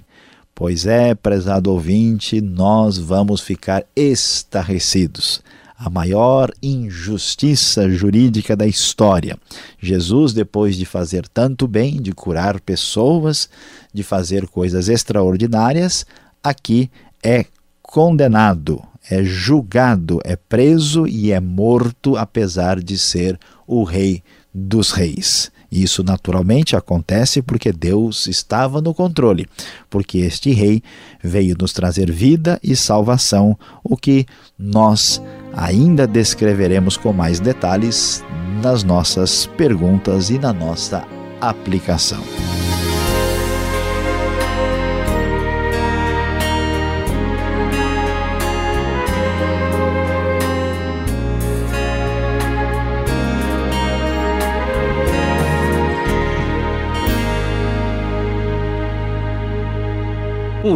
Pois 0.55 0.87
é, 0.87 1.15
prezado 1.15 1.71
ouvinte, 1.71 2.41
nós 2.41 2.97
vamos 2.97 3.43
ficar 3.43 3.85
estarrecidos 3.95 5.43
a 5.79 5.91
maior 5.91 6.51
injustiça 6.63 7.89
jurídica 7.91 8.57
da 8.57 8.67
história. 8.67 9.37
Jesus, 9.79 10.33
depois 10.33 10.77
de 10.77 10.87
fazer 10.87 11.29
tanto 11.29 11.69
bem, 11.69 12.01
de 12.01 12.13
curar 12.13 12.61
pessoas, 12.61 13.49
de 13.93 14.03
fazer 14.03 14.47
coisas 14.47 14.89
extraordinárias, 14.89 16.07
aqui 16.43 16.91
é 17.23 17.45
condenado, 17.83 18.83
é 19.11 19.23
julgado, 19.23 20.19
é 20.25 20.35
preso 20.35 21.07
e 21.07 21.31
é 21.31 21.41
morto, 21.41 22.17
apesar 22.17 22.81
de 22.83 22.97
ser 22.97 23.39
o 23.67 23.85
Rei 23.85 24.23
dos 24.55 24.91
Reis. 24.91 25.51
Isso 25.71 26.03
naturalmente 26.03 26.77
acontece 26.77 27.43
porque 27.43 27.73
Deus 27.73 28.27
estava 28.27 28.81
no 28.81 28.95
controle, 28.95 29.47
porque 29.91 30.19
este 30.19 30.53
rei 30.53 30.83
veio 31.23 31.57
nos 31.59 31.73
trazer 31.73 32.11
vida 32.11 32.59
e 32.63 32.77
salvação, 32.77 33.59
o 33.83 33.97
que 33.97 34.27
nós 34.59 35.21
ainda 35.57 36.07
descreveremos 36.07 36.97
com 36.97 37.13
mais 37.13 37.41
detalhes 37.41 38.23
nas 38.63 38.85
nossas 38.85 39.47
perguntas 39.47 40.31
e 40.31 40.39
na 40.39 40.53
nossa 40.53 41.05
aplicação. 41.41 42.23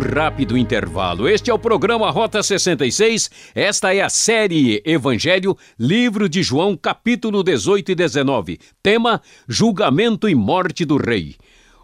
Rápido 0.00 0.56
intervalo. 0.56 1.28
Este 1.28 1.50
é 1.50 1.54
o 1.54 1.58
programa 1.58 2.10
Rota 2.10 2.42
66. 2.42 3.30
Esta 3.54 3.94
é 3.94 4.00
a 4.00 4.08
série 4.08 4.82
Evangelho, 4.84 5.56
livro 5.78 6.28
de 6.28 6.42
João, 6.42 6.76
capítulo 6.76 7.42
18 7.42 7.92
e 7.92 7.94
19. 7.94 8.58
Tema: 8.82 9.20
Julgamento 9.46 10.28
e 10.28 10.34
Morte 10.34 10.84
do 10.84 10.96
Rei. 10.96 11.36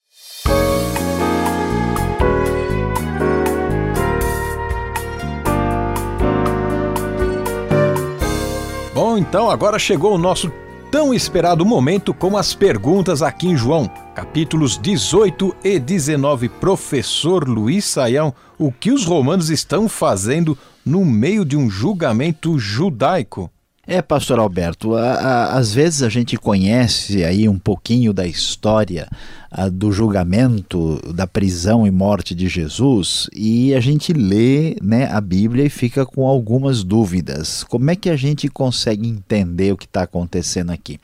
Bom, 8.94 9.18
então 9.18 9.50
agora 9.50 9.78
chegou 9.78 10.14
o 10.14 10.18
nosso 10.18 10.50
tão 10.96 11.12
esperado 11.12 11.62
momento 11.62 12.14
com 12.14 12.38
as 12.38 12.54
perguntas 12.54 13.20
aqui 13.20 13.48
em 13.48 13.54
João, 13.54 13.86
capítulos 14.14 14.78
18 14.78 15.54
e 15.62 15.78
19. 15.78 16.48
Professor 16.48 17.46
Luiz 17.46 17.84
Saião, 17.84 18.32
o 18.58 18.72
que 18.72 18.90
os 18.90 19.04
romanos 19.04 19.50
estão 19.50 19.90
fazendo 19.90 20.56
no 20.82 21.04
meio 21.04 21.44
de 21.44 21.54
um 21.54 21.68
julgamento 21.68 22.58
judaico? 22.58 23.50
É, 23.88 24.02
pastor 24.02 24.40
Alberto, 24.40 24.96
a, 24.96 25.12
a, 25.12 25.58
às 25.58 25.72
vezes 25.72 26.02
a 26.02 26.08
gente 26.08 26.36
conhece 26.36 27.22
aí 27.22 27.48
um 27.48 27.56
pouquinho 27.56 28.12
da 28.12 28.26
história 28.26 29.08
a, 29.48 29.68
do 29.68 29.92
julgamento, 29.92 31.00
da 31.14 31.24
prisão 31.24 31.86
e 31.86 31.90
morte 31.92 32.34
de 32.34 32.48
Jesus 32.48 33.30
e 33.32 33.72
a 33.76 33.80
gente 33.80 34.12
lê 34.12 34.76
né, 34.82 35.08
a 35.12 35.20
Bíblia 35.20 35.64
e 35.64 35.70
fica 35.70 36.04
com 36.04 36.26
algumas 36.26 36.82
dúvidas. 36.82 37.62
Como 37.62 37.88
é 37.88 37.94
que 37.94 38.10
a 38.10 38.16
gente 38.16 38.48
consegue 38.48 39.08
entender 39.08 39.72
o 39.72 39.76
que 39.76 39.86
está 39.86 40.02
acontecendo 40.02 40.72
aqui? 40.72 40.98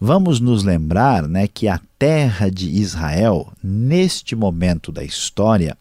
Vamos 0.00 0.40
nos 0.40 0.64
lembrar 0.64 1.28
né, 1.28 1.46
que 1.46 1.68
a 1.68 1.78
terra 1.98 2.50
de 2.50 2.70
Israel, 2.70 3.52
neste 3.62 4.34
momento 4.34 4.90
da 4.90 5.04
história, 5.04 5.76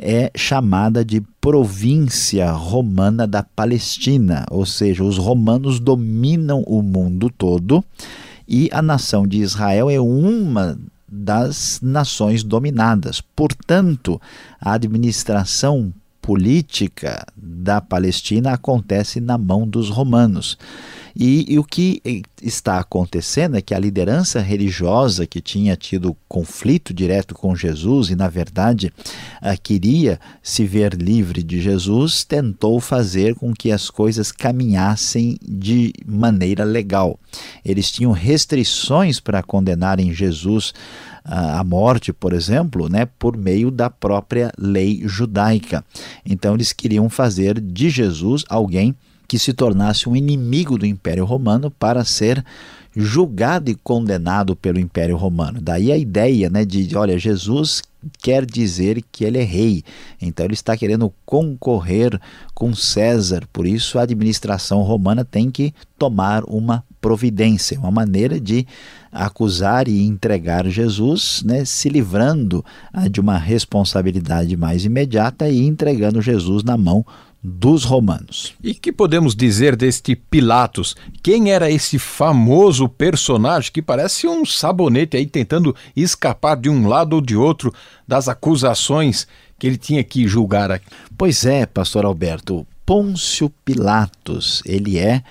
é 0.00 0.30
chamada 0.34 1.04
de 1.04 1.20
província 1.40 2.50
romana 2.50 3.26
da 3.26 3.42
Palestina, 3.42 4.46
ou 4.50 4.64
seja, 4.64 5.04
os 5.04 5.18
romanos 5.18 5.78
dominam 5.78 6.62
o 6.66 6.80
mundo 6.80 7.30
todo 7.30 7.84
e 8.48 8.70
a 8.72 8.80
nação 8.80 9.26
de 9.26 9.38
Israel 9.38 9.90
é 9.90 10.00
uma 10.00 10.78
das 11.06 11.80
nações 11.82 12.42
dominadas. 12.42 13.20
Portanto, 13.20 14.20
a 14.58 14.72
administração 14.72 15.92
política 16.20 17.24
da 17.36 17.80
Palestina 17.80 18.52
acontece 18.52 19.20
na 19.20 19.38
mão 19.38 19.66
dos 19.66 19.88
romanos. 19.88 20.56
E, 21.14 21.52
e, 21.52 21.58
o 21.58 21.64
que 21.64 22.00
está 22.40 22.78
acontecendo 22.78 23.56
é 23.56 23.60
que 23.60 23.74
a 23.74 23.78
liderança 23.78 24.40
religiosa 24.40 25.26
que 25.26 25.40
tinha 25.40 25.76
tido 25.76 26.16
conflito 26.28 26.94
direto 26.94 27.34
com 27.34 27.54
Jesus 27.54 28.10
e, 28.10 28.16
na 28.16 28.28
verdade, 28.28 28.92
uh, 29.42 29.60
queria 29.60 30.20
se 30.42 30.64
ver 30.64 30.94
livre 30.94 31.42
de 31.42 31.60
Jesus, 31.60 32.24
tentou 32.24 32.80
fazer 32.80 33.34
com 33.34 33.52
que 33.52 33.72
as 33.72 33.90
coisas 33.90 34.30
caminhassem 34.30 35.36
de 35.42 35.92
maneira 36.06 36.64
legal. 36.64 37.18
Eles 37.64 37.90
tinham 37.90 38.12
restrições 38.12 39.18
para 39.18 39.42
condenarem 39.42 40.14
Jesus 40.14 40.72
a 41.30 41.62
morte, 41.62 42.12
por 42.12 42.32
exemplo, 42.32 42.88
né, 42.88 43.06
por 43.18 43.36
meio 43.36 43.70
da 43.70 43.88
própria 43.88 44.52
lei 44.58 45.02
judaica. 45.04 45.84
Então 46.26 46.54
eles 46.54 46.72
queriam 46.72 47.08
fazer 47.08 47.60
de 47.60 47.88
Jesus 47.88 48.44
alguém 48.48 48.96
que 49.28 49.38
se 49.38 49.52
tornasse 49.52 50.08
um 50.08 50.16
inimigo 50.16 50.76
do 50.76 50.84
Império 50.84 51.24
Romano 51.24 51.70
para 51.70 52.04
ser 52.04 52.44
julgado 52.96 53.70
e 53.70 53.76
condenado 53.76 54.56
pelo 54.56 54.80
Império 54.80 55.16
Romano. 55.16 55.60
Daí 55.60 55.92
a 55.92 55.96
ideia 55.96 56.50
né, 56.50 56.64
de, 56.64 56.96
olha, 56.96 57.16
Jesus 57.16 57.80
quer 58.20 58.44
dizer 58.44 59.04
que 59.12 59.24
ele 59.24 59.38
é 59.38 59.44
rei, 59.44 59.84
então 60.20 60.44
ele 60.44 60.54
está 60.54 60.76
querendo 60.76 61.12
concorrer 61.24 62.20
com 62.54 62.74
César, 62.74 63.46
por 63.52 63.66
isso 63.66 63.98
a 63.98 64.02
administração 64.02 64.82
romana 64.82 65.24
tem 65.24 65.50
que 65.50 65.72
tomar 65.96 66.42
uma 66.44 66.82
providência, 67.00 67.78
uma 67.78 67.90
maneira 67.90 68.40
de 68.40 68.66
acusar 69.10 69.88
e 69.88 70.02
entregar 70.02 70.66
Jesus, 70.68 71.42
né, 71.44 71.64
se 71.64 71.88
livrando 71.88 72.64
ah, 72.92 73.08
de 73.08 73.20
uma 73.20 73.36
responsabilidade 73.36 74.56
mais 74.56 74.84
imediata 74.84 75.48
e 75.48 75.66
entregando 75.66 76.22
Jesus 76.22 76.62
na 76.62 76.76
mão 76.76 77.04
dos 77.42 77.84
romanos. 77.84 78.52
E 78.62 78.74
que 78.74 78.92
podemos 78.92 79.34
dizer 79.34 79.74
deste 79.74 80.14
Pilatos? 80.14 80.94
Quem 81.22 81.50
era 81.50 81.70
esse 81.70 81.98
famoso 81.98 82.88
personagem 82.88 83.72
que 83.72 83.80
parece 83.80 84.26
um 84.26 84.44
sabonete 84.44 85.16
aí 85.16 85.26
tentando 85.26 85.74
escapar 85.96 86.56
de 86.56 86.68
um 86.68 86.86
lado 86.86 87.14
ou 87.14 87.20
de 87.20 87.36
outro 87.36 87.72
das 88.06 88.28
acusações 88.28 89.26
que 89.58 89.66
ele 89.66 89.78
tinha 89.78 90.04
que 90.04 90.28
julgar? 90.28 90.80
Pois 91.16 91.46
é, 91.46 91.64
pastor 91.64 92.04
Alberto, 92.04 92.66
Pôncio 92.84 93.50
Pilatos, 93.64 94.62
ele 94.66 94.98
é 94.98 95.22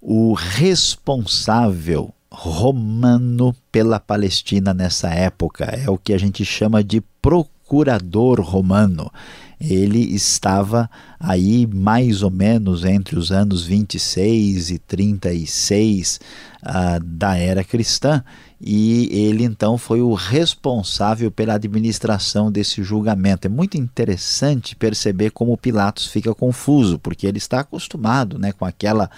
o 0.00 0.34
responsável 0.34 2.14
romano 2.38 3.56
pela 3.72 3.98
Palestina 3.98 4.74
nessa 4.74 5.08
época. 5.08 5.64
É 5.64 5.88
o 5.88 5.96
que 5.96 6.12
a 6.12 6.18
gente 6.18 6.44
chama 6.44 6.84
de 6.84 7.00
procurador 7.22 8.40
romano 8.40 9.10
ele 9.60 10.14
estava 10.14 10.88
aí 11.18 11.66
mais 11.66 12.22
ou 12.22 12.30
menos 12.30 12.84
entre 12.84 13.18
os 13.18 13.32
anos 13.32 13.64
26 13.64 14.70
e 14.70 14.78
36 14.78 16.20
uh, 16.62 17.02
da 17.02 17.36
era 17.36 17.64
cristã, 17.64 18.22
e 18.60 19.08
ele 19.12 19.44
então 19.44 19.76
foi 19.76 20.00
o 20.00 20.14
responsável 20.14 21.30
pela 21.30 21.54
administração 21.54 22.50
desse 22.50 22.82
julgamento. 22.82 23.46
É 23.46 23.50
muito 23.50 23.76
interessante 23.76 24.74
perceber 24.74 25.30
como 25.30 25.56
Pilatos 25.56 26.06
fica 26.06 26.34
confuso, 26.34 26.98
porque 26.98 27.26
ele 27.26 27.38
está 27.38 27.60
acostumado 27.60 28.38
né, 28.38 28.52
com 28.52 28.64
aquela 28.64 29.10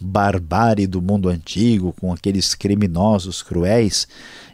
barbárie 0.00 0.86
do 0.86 1.02
mundo 1.02 1.28
antigo, 1.28 1.94
com 2.00 2.12
aqueles 2.12 2.54
criminosos 2.54 3.42
cruéis, 3.42 4.06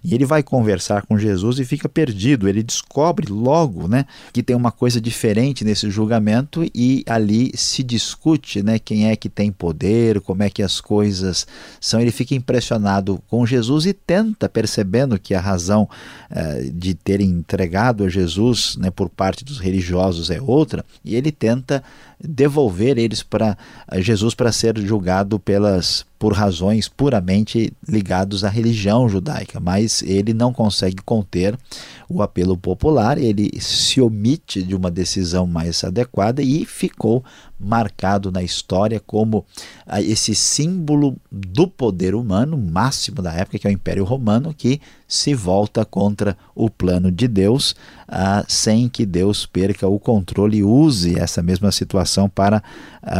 e 0.02 0.14
ele 0.14 0.24
vai 0.24 0.42
conversar 0.42 1.04
com 1.04 1.18
Jesus 1.18 1.58
e 1.58 1.64
fica 1.64 1.88
perdido. 1.88 2.48
Ele 2.48 2.62
descobre 2.62 3.30
logo 3.30 3.86
né, 3.86 4.06
que 4.32 4.42
tem 4.42 4.56
uma 4.56 4.72
coisa 4.72 5.00
diferente 5.00 5.64
nesse 5.64 5.90
julgamento 5.90 6.64
e 6.74 7.04
ali 7.06 7.52
se 7.54 7.82
discute 7.82 8.62
né, 8.62 8.78
quem 8.78 9.08
é 9.08 9.16
que 9.16 9.28
tem 9.28 9.52
poder, 9.52 10.20
como 10.22 10.42
é 10.42 10.48
que 10.48 10.62
as 10.62 10.80
coisas 10.80 11.46
são. 11.78 12.00
Ele 12.00 12.10
fica 12.10 12.34
impressionado 12.34 13.22
com 13.28 13.44
Jesus 13.44 13.84
e 13.84 13.92
tenta, 13.92 14.29
percebendo 14.48 15.18
que 15.18 15.34
a 15.34 15.40
razão 15.40 15.88
eh, 16.30 16.70
de 16.72 16.94
terem 16.94 17.28
entregado 17.30 18.04
a 18.04 18.08
Jesus 18.08 18.76
né, 18.76 18.90
por 18.90 19.08
parte 19.08 19.44
dos 19.44 19.58
religiosos 19.58 20.30
é 20.30 20.40
outra, 20.40 20.84
e 21.04 21.14
ele 21.14 21.32
tenta 21.32 21.82
devolver 22.22 22.98
eles 22.98 23.22
para 23.22 23.56
Jesus 23.98 24.34
para 24.34 24.52
ser 24.52 24.78
julgado 24.78 25.38
pelas 25.38 26.04
por 26.20 26.34
razões 26.34 26.86
puramente 26.86 27.72
ligados 27.88 28.44
à 28.44 28.50
religião 28.50 29.08
judaica, 29.08 29.58
mas 29.58 30.02
ele 30.02 30.34
não 30.34 30.52
consegue 30.52 30.98
conter 31.02 31.58
o 32.10 32.20
apelo 32.20 32.58
popular, 32.58 33.16
ele 33.16 33.50
se 33.58 34.02
omite 34.02 34.62
de 34.62 34.76
uma 34.76 34.90
decisão 34.90 35.46
mais 35.46 35.82
adequada 35.82 36.42
e 36.42 36.66
ficou 36.66 37.24
marcado 37.58 38.30
na 38.30 38.42
história 38.42 39.00
como 39.00 39.46
ah, 39.86 40.02
esse 40.02 40.34
símbolo 40.34 41.16
do 41.32 41.66
poder 41.66 42.14
humano 42.14 42.58
máximo 42.58 43.22
da 43.22 43.32
época, 43.32 43.58
que 43.58 43.66
é 43.66 43.70
o 43.70 43.72
Império 43.72 44.04
Romano, 44.04 44.52
que 44.52 44.78
se 45.08 45.34
volta 45.34 45.86
contra 45.86 46.36
o 46.54 46.68
plano 46.68 47.10
de 47.10 47.26
Deus, 47.26 47.74
sem 48.48 48.88
que 48.88 49.06
Deus 49.06 49.46
perca 49.46 49.86
o 49.86 49.98
controle 49.98 50.58
e 50.58 50.64
use 50.64 51.18
essa 51.18 51.42
mesma 51.42 51.70
situação 51.70 52.28
para 52.28 52.62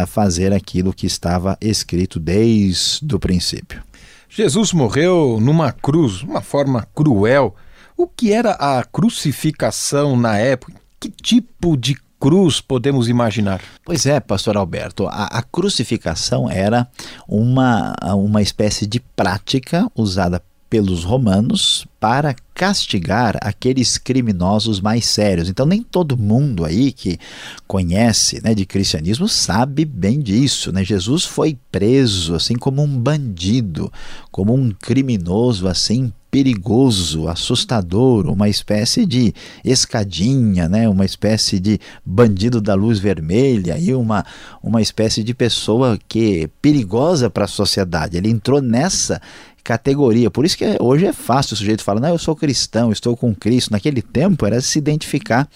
fazer 0.06 0.52
aquilo 0.52 0.92
que 0.92 1.06
estava 1.06 1.56
escrito 1.60 2.18
desde 2.18 3.14
o 3.14 3.18
princípio. 3.18 3.82
Jesus 4.28 4.72
morreu 4.72 5.38
numa 5.40 5.72
cruz, 5.72 6.22
uma 6.22 6.40
forma 6.40 6.86
cruel. 6.94 7.54
O 7.96 8.06
que 8.06 8.32
era 8.32 8.52
a 8.52 8.84
crucificação 8.84 10.16
na 10.16 10.38
época? 10.38 10.72
Que 11.00 11.10
tipo 11.10 11.76
de 11.76 11.96
cruz 12.20 12.60
podemos 12.60 13.08
imaginar? 13.08 13.60
Pois 13.84 14.06
é, 14.06 14.20
pastor 14.20 14.56
Alberto, 14.56 15.08
a, 15.08 15.24
a, 15.24 15.42
crucificação 15.42 16.48
era 16.48 16.86
uma, 17.26 17.94
uma 18.14 18.40
espécie 18.40 18.86
de 18.86 19.00
prática 19.00 19.90
usada 19.96 20.40
pelos 20.68 21.02
romanos 21.02 21.84
para 21.98 22.34
castigar 22.60 23.38
aqueles 23.40 23.96
criminosos 23.96 24.82
mais 24.82 25.06
sérios. 25.06 25.48
Então 25.48 25.64
nem 25.64 25.82
todo 25.82 26.14
mundo 26.14 26.62
aí 26.62 26.92
que 26.92 27.18
conhece, 27.66 28.38
né, 28.44 28.54
de 28.54 28.66
cristianismo 28.66 29.26
sabe 29.26 29.86
bem 29.86 30.20
disso, 30.20 30.70
né? 30.70 30.84
Jesus 30.84 31.24
foi 31.24 31.56
preso 31.72 32.34
assim 32.34 32.56
como 32.56 32.82
um 32.82 32.98
bandido, 32.98 33.90
como 34.30 34.52
um 34.52 34.72
criminoso 34.72 35.66
assim 35.66 36.12
perigoso, 36.30 37.26
assustador, 37.26 38.28
uma 38.28 38.48
espécie 38.48 39.04
de 39.04 39.34
escadinha, 39.64 40.68
né? 40.68 40.88
uma 40.88 41.04
espécie 41.04 41.58
de 41.58 41.80
bandido 42.06 42.60
da 42.60 42.74
luz 42.74 43.00
vermelha 43.00 43.76
e 43.76 43.92
uma, 43.92 44.24
uma 44.62 44.80
espécie 44.80 45.24
de 45.24 45.34
pessoa 45.34 45.98
que 46.08 46.42
é 46.42 46.50
perigosa 46.62 47.28
para 47.28 47.46
a 47.46 47.48
sociedade. 47.48 48.16
Ele 48.16 48.30
entrou 48.30 48.62
nessa 48.62 49.20
categoria. 49.62 50.30
Por 50.30 50.44
isso 50.44 50.56
que 50.56 50.76
hoje 50.80 51.06
é 51.06 51.12
fácil 51.12 51.54
o 51.54 51.56
sujeito 51.56 51.84
falar, 51.84 52.00
não, 52.00 52.08
eu 52.10 52.18
sou 52.18 52.34
cristão, 52.34 52.90
estou 52.92 53.16
com 53.16 53.34
Cristo. 53.34 53.72
Naquele 53.72 54.02
tempo 54.02 54.46
era 54.46 54.60
se 54.60 54.78
identificar 54.78 55.48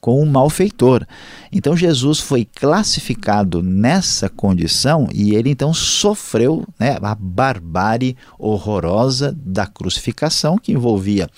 com 0.00 0.22
um 0.22 0.26
malfeitor. 0.26 1.06
Então 1.52 1.76
Jesus 1.76 2.18
foi 2.18 2.44
classificado 2.44 3.62
nessa 3.62 4.28
condição 4.28 5.08
e 5.12 5.34
ele 5.34 5.50
então 5.50 5.74
sofreu 5.74 6.66
né, 6.78 6.96
a 7.02 7.14
barbárie 7.14 8.16
horrorosa 8.38 9.36
da 9.36 9.66
crucificação 9.66 10.56
que 10.56 10.72
envolvia 10.72 11.28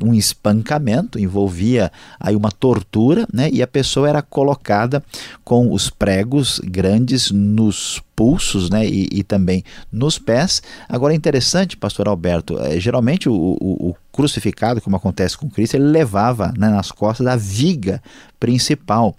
um 0.00 0.14
espancamento, 0.14 1.18
envolvia 1.18 1.92
aí 2.18 2.34
uma 2.34 2.50
tortura, 2.50 3.26
né? 3.32 3.50
E 3.52 3.62
a 3.62 3.66
pessoa 3.66 4.08
era 4.08 4.22
colocada 4.22 5.02
com 5.44 5.72
os 5.72 5.90
pregos 5.90 6.60
grandes 6.64 7.30
nos 7.30 8.00
pulsos, 8.14 8.70
né? 8.70 8.86
E, 8.86 9.08
e 9.12 9.22
também 9.22 9.64
nos 9.90 10.18
pés. 10.18 10.62
Agora 10.88 11.12
é 11.12 11.16
interessante, 11.16 11.76
Pastor 11.76 12.08
Alberto, 12.08 12.58
é, 12.58 12.78
geralmente 12.78 13.28
o, 13.28 13.34
o, 13.34 13.90
o 13.90 13.94
crucificado, 14.12 14.80
como 14.80 14.96
acontece 14.96 15.36
com 15.36 15.48
Cristo, 15.48 15.74
ele 15.74 15.84
levava 15.84 16.52
né, 16.56 16.68
nas 16.68 16.92
costas 16.92 17.26
a 17.26 17.34
viga 17.34 18.02
principal 18.38 19.16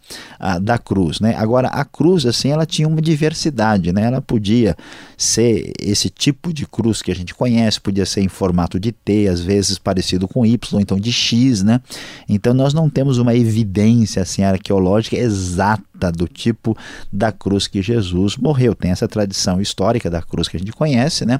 da 0.62 0.77
cruz. 0.77 1.21
Né? 1.21 1.34
Agora, 1.38 1.69
a 1.69 1.86
cruz, 1.86 2.25
assim, 2.25 2.49
ela 2.49 2.65
tinha 2.65 2.88
uma 2.88 3.01
diversidade, 3.01 3.93
né? 3.93 4.03
ela 4.03 4.21
podia 4.21 4.75
ser 5.17 5.71
esse 5.79 6.10
tipo 6.10 6.53
de 6.53 6.67
cruz 6.67 7.01
que 7.01 7.10
a 7.10 7.15
gente 7.15 7.34
conhece, 7.34 7.79
podia 7.79 8.06
ser 8.06 8.21
em 8.21 8.27
formato 8.27 8.77
de 8.77 8.91
T, 8.91 9.29
às 9.29 9.39
vezes 9.39 9.77
parecido 9.77 10.27
com 10.27 10.45
Y, 10.45 10.82
então 10.82 10.99
de 10.99 11.12
X. 11.12 11.63
Né? 11.63 11.79
Então, 12.27 12.53
nós 12.53 12.73
não 12.73 12.89
temos 12.89 13.17
uma 13.17 13.34
evidência 13.34 14.21
assim, 14.21 14.43
arqueológica 14.43 15.15
exata 15.15 15.84
do 15.93 16.27
tipo 16.27 16.77
da 17.12 17.32
cruz 17.32 17.67
que 17.67 17.82
Jesus 17.82 18.38
morreu. 18.38 18.75
Tem 18.75 18.91
essa 18.91 19.08
tradição 19.08 19.62
histórica 19.62 20.10
da 20.10 20.21
cruz 20.21 20.47
que 20.47 20.58
a 20.58 20.60
gente 20.60 20.71
conhece, 20.71 21.25
né? 21.25 21.39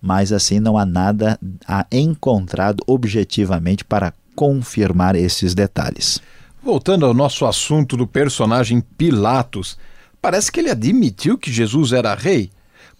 mas 0.00 0.32
assim 0.32 0.60
não 0.60 0.76
há 0.76 0.84
nada 0.84 1.38
a 1.66 1.86
encontrado 1.90 2.82
objetivamente 2.86 3.84
para 3.84 4.12
confirmar 4.34 5.14
esses 5.14 5.54
detalhes. 5.54 6.20
Voltando 6.62 7.06
ao 7.06 7.14
nosso 7.14 7.44
assunto 7.44 7.96
do 7.96 8.06
personagem 8.06 8.80
Pilatos, 8.80 9.76
parece 10.20 10.50
que 10.50 10.60
ele 10.60 10.70
admitiu 10.70 11.36
que 11.36 11.52
Jesus 11.52 11.92
era 11.92 12.14
rei. 12.14 12.50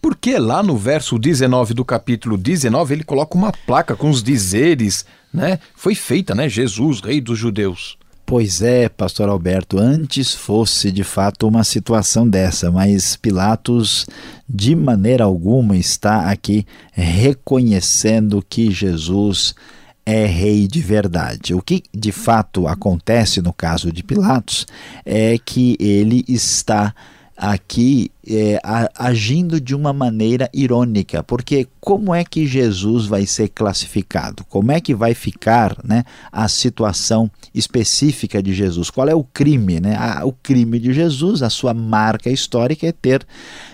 Porque 0.01 0.37
lá 0.37 0.65
no 0.65 0.77
verso 0.77 1.17
19 1.17 1.75
do 1.75 1.85
capítulo 1.85 2.37
19 2.37 2.93
ele 2.93 3.05
coloca 3.05 3.39
uma 3.39 3.53
placa 3.53 3.95
com 3.95 4.11
os 4.11 4.21
dizeres, 4.21 5.07
né? 5.33 5.61
Foi 5.77 5.95
feita, 5.95 6.35
né? 6.35 6.49
Jesus, 6.49 7.01
rei 7.01 7.21
dos 7.21 7.39
judeus. 7.39 7.97
Pois 8.25 8.63
é, 8.63 8.89
pastor 8.89 9.29
Alberto, 9.29 9.79
antes 9.79 10.35
fosse 10.35 10.91
de 10.91 11.05
fato 11.05 11.47
uma 11.47 11.65
situação 11.65 12.27
dessa, 12.27 12.71
mas 12.71 13.17
Pilatos 13.17 14.07
de 14.49 14.75
maneira 14.75 15.25
alguma 15.25 15.77
está 15.77 16.31
aqui 16.31 16.67
reconhecendo 16.93 18.45
que 18.49 18.71
Jesus 18.71 19.55
é 20.05 20.25
rei 20.25 20.67
de 20.67 20.81
verdade. 20.81 21.55
O 21.55 21.61
que 21.63 21.83
de 21.95 22.11
fato 22.13 22.67
acontece 22.67 23.41
no 23.41 23.53
caso 23.53 23.93
de 23.93 24.03
Pilatos 24.03 24.67
é 25.05 25.37
que 25.39 25.77
ele 25.79 26.25
está 26.29 26.95
aqui 27.43 28.09
é, 28.25 28.61
agindo 28.97 29.61
de 29.61 29.75
uma 29.75 29.93
maneira 29.93 30.49
irônica, 30.55 31.25
porque 31.25 31.67
como 31.81 32.15
é 32.15 32.23
que 32.23 32.47
Jesus 32.47 33.07
vai 33.07 33.27
ser 33.27 33.49
classificado? 33.49 34.45
Como 34.45 34.71
é 34.71 34.81
que 34.81 34.95
vai 34.95 35.13
ficar 35.13 35.77
né, 35.83 36.05
a 36.31 36.47
situação 36.47 37.29
específica 37.53 38.41
de 38.41 38.55
Jesus? 38.55 38.91
Qual 38.91 39.09
é 39.09 39.15
o 39.15 39.25
crime? 39.25 39.81
Né? 39.81 39.99
o 40.23 40.31
crime 40.31 40.79
de 40.79 40.93
Jesus, 40.93 41.43
a 41.43 41.51
sua 41.51 41.75
marca 41.75 42.31
histórica 42.31 42.87
é 42.87 42.93
ter 42.93 43.27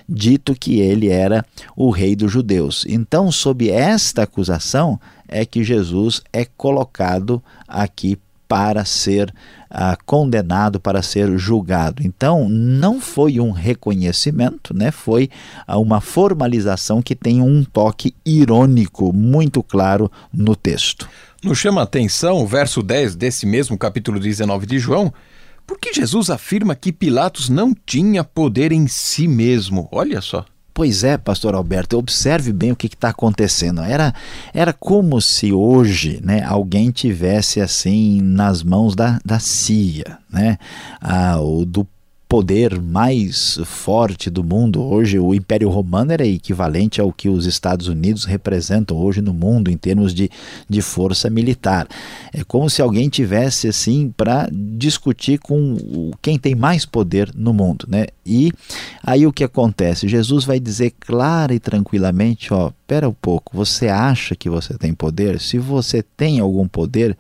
dito 0.08 0.54
que 0.54 0.80
ele 0.80 1.08
era 1.08 1.44
o 1.76 1.90
rei 1.90 2.16
dos 2.16 2.32
judeus. 2.32 2.86
Então, 2.88 3.30
sob 3.30 3.68
esta 3.68 4.22
acusação, 4.22 4.98
é 5.28 5.44
que 5.44 5.62
Jesus 5.62 6.22
é 6.32 6.46
colocado 6.46 7.42
aqui 7.68 8.18
para 8.48 8.84
ser 8.84 9.32
ah, 9.70 9.96
condenado, 10.06 10.80
para 10.80 11.02
ser 11.02 11.36
julgado. 11.38 12.02
Então, 12.02 12.48
não 12.48 13.00
foi 13.00 13.38
um 13.38 13.50
reconhecimento, 13.50 14.74
né? 14.74 14.90
foi 14.90 15.28
ah, 15.66 15.78
uma 15.78 16.00
formalização 16.00 17.02
que 17.02 17.14
tem 17.14 17.42
um 17.42 17.62
toque 17.62 18.14
irônico 18.24 19.12
muito 19.12 19.62
claro 19.62 20.10
no 20.32 20.56
texto. 20.56 21.08
Nos 21.42 21.58
chama 21.58 21.82
a 21.82 21.84
atenção 21.84 22.42
o 22.42 22.46
verso 22.46 22.82
10 22.82 23.14
desse 23.14 23.46
mesmo 23.46 23.76
capítulo 23.78 24.18
19 24.18 24.66
de 24.66 24.78
João, 24.78 25.12
porque 25.66 25.92
Jesus 25.92 26.30
afirma 26.30 26.74
que 26.74 26.90
Pilatos 26.90 27.48
não 27.48 27.74
tinha 27.86 28.24
poder 28.24 28.72
em 28.72 28.88
si 28.88 29.28
mesmo. 29.28 29.86
Olha 29.92 30.20
só. 30.22 30.44
Pois 30.78 31.02
é, 31.02 31.18
pastor 31.18 31.56
Alberto, 31.56 31.98
observe 31.98 32.52
bem 32.52 32.70
o 32.70 32.76
que 32.76 32.86
está 32.86 33.08
acontecendo. 33.08 33.80
Era, 33.80 34.14
era 34.54 34.72
como 34.72 35.20
se 35.20 35.52
hoje 35.52 36.20
né, 36.22 36.44
alguém 36.44 36.92
tivesse 36.92 37.60
assim 37.60 38.20
nas 38.22 38.62
mãos 38.62 38.94
da, 38.94 39.18
da 39.24 39.40
CIA, 39.40 40.18
né, 40.30 40.56
ah, 41.00 41.40
o, 41.40 41.64
do 41.64 41.84
poder 42.28 42.78
mais 42.78 43.58
forte 43.64 44.28
do 44.28 44.44
mundo. 44.44 44.82
Hoje, 44.82 45.18
o 45.18 45.34
Império 45.34 45.70
Romano 45.70 46.12
era 46.12 46.26
equivalente 46.26 47.00
ao 47.00 47.10
que 47.10 47.28
os 47.28 47.46
Estados 47.46 47.88
Unidos 47.88 48.24
representam 48.24 48.98
hoje 48.98 49.22
no 49.22 49.32
mundo 49.32 49.70
em 49.70 49.76
termos 49.78 50.12
de, 50.12 50.30
de 50.68 50.82
força 50.82 51.30
militar. 51.30 51.88
É 52.32 52.44
como 52.44 52.68
se 52.68 52.82
alguém 52.82 53.08
tivesse 53.08 53.68
assim 53.68 54.12
para 54.14 54.46
discutir 54.52 55.38
com 55.38 56.10
quem 56.20 56.38
tem 56.38 56.54
mais 56.54 56.84
poder 56.84 57.32
no 57.34 57.54
mundo, 57.54 57.86
né? 57.88 58.06
E 58.26 58.52
aí 59.02 59.26
o 59.26 59.32
que 59.32 59.42
acontece? 59.42 60.06
Jesus 60.06 60.44
vai 60.44 60.60
dizer 60.60 60.92
clara 61.00 61.54
e 61.54 61.58
tranquilamente, 61.58 62.52
ó, 62.52 62.68
espera 62.68 63.08
um 63.08 63.14
pouco, 63.14 63.56
você 63.56 63.88
acha 63.88 64.36
que 64.36 64.50
você 64.50 64.76
tem 64.76 64.92
poder? 64.92 65.40
Se 65.40 65.58
você 65.58 66.02
tem 66.02 66.40
algum 66.40 66.68
poder, 66.68 67.16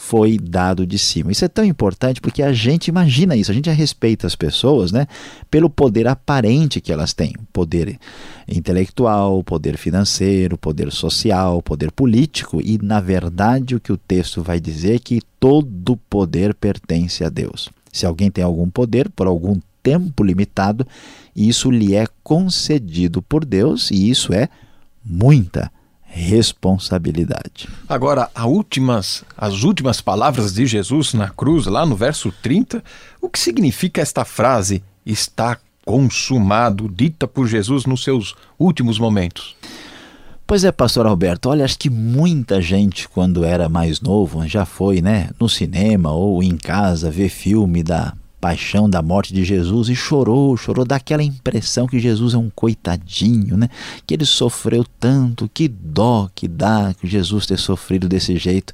foi 0.00 0.38
dado 0.38 0.86
de 0.86 0.96
cima. 0.96 1.32
Isso 1.32 1.44
é 1.44 1.48
tão 1.48 1.64
importante 1.64 2.20
porque 2.20 2.40
a 2.40 2.52
gente 2.52 2.86
imagina 2.86 3.34
isso, 3.34 3.50
a 3.50 3.54
gente 3.54 3.68
respeita 3.68 4.28
as 4.28 4.36
pessoas 4.36 4.92
né, 4.92 5.08
pelo 5.50 5.68
poder 5.68 6.06
aparente 6.06 6.80
que 6.80 6.92
elas 6.92 7.12
têm: 7.12 7.34
poder 7.52 7.98
intelectual, 8.46 9.42
poder 9.42 9.76
financeiro, 9.76 10.56
poder 10.56 10.92
social, 10.92 11.60
poder 11.60 11.90
político, 11.90 12.60
e 12.64 12.78
na 12.80 13.00
verdade 13.00 13.74
o 13.74 13.80
que 13.80 13.92
o 13.92 13.96
texto 13.96 14.40
vai 14.40 14.60
dizer 14.60 14.94
é 14.94 14.98
que 15.00 15.20
todo 15.40 15.96
poder 16.08 16.54
pertence 16.54 17.24
a 17.24 17.28
Deus. 17.28 17.68
Se 17.92 18.06
alguém 18.06 18.30
tem 18.30 18.44
algum 18.44 18.70
poder 18.70 19.10
por 19.10 19.26
algum 19.26 19.58
tempo 19.82 20.22
limitado, 20.22 20.86
isso 21.34 21.72
lhe 21.72 21.96
é 21.96 22.06
concedido 22.22 23.20
por 23.20 23.44
Deus 23.44 23.90
e 23.90 24.08
isso 24.08 24.32
é 24.32 24.48
muita 25.04 25.72
responsabilidade. 26.10 27.68
Agora, 27.88 28.30
últimas, 28.44 29.24
as 29.36 29.62
últimas 29.62 30.00
palavras 30.00 30.54
de 30.54 30.66
Jesus 30.66 31.14
na 31.14 31.28
cruz, 31.28 31.66
lá 31.66 31.84
no 31.84 31.94
verso 31.94 32.32
30, 32.42 32.82
o 33.20 33.28
que 33.28 33.38
significa 33.38 34.00
esta 34.00 34.24
frase 34.24 34.82
está 35.04 35.58
consumado, 35.84 36.88
dita 36.88 37.26
por 37.26 37.46
Jesus 37.46 37.86
nos 37.86 38.02
seus 38.02 38.34
últimos 38.58 38.98
momentos? 38.98 39.56
Pois 40.46 40.64
é, 40.64 40.72
pastor 40.72 41.06
Alberto, 41.06 41.50
olha, 41.50 41.64
acho 41.64 41.78
que 41.78 41.90
muita 41.90 42.60
gente, 42.62 43.06
quando 43.06 43.44
era 43.44 43.68
mais 43.68 44.00
novo, 44.00 44.46
já 44.48 44.64
foi, 44.64 45.02
né, 45.02 45.28
no 45.38 45.46
cinema 45.46 46.10
ou 46.10 46.42
em 46.42 46.56
casa 46.56 47.10
ver 47.10 47.28
filme 47.28 47.82
da 47.82 48.14
paixão 48.40 48.88
da 48.88 49.02
morte 49.02 49.32
de 49.32 49.44
Jesus 49.44 49.88
e 49.88 49.96
chorou, 49.96 50.56
chorou, 50.56 50.84
daquela 50.84 51.22
impressão 51.22 51.86
que 51.86 51.98
Jesus 51.98 52.34
é 52.34 52.38
um 52.38 52.50
coitadinho, 52.50 53.56
né? 53.56 53.68
Que 54.06 54.14
ele 54.14 54.24
sofreu 54.24 54.84
tanto, 54.98 55.50
que 55.52 55.68
dó 55.68 56.28
que 56.34 56.46
dá 56.46 56.94
que 56.98 57.06
Jesus 57.06 57.46
ter 57.46 57.58
sofrido 57.58 58.08
desse 58.08 58.36
jeito. 58.36 58.72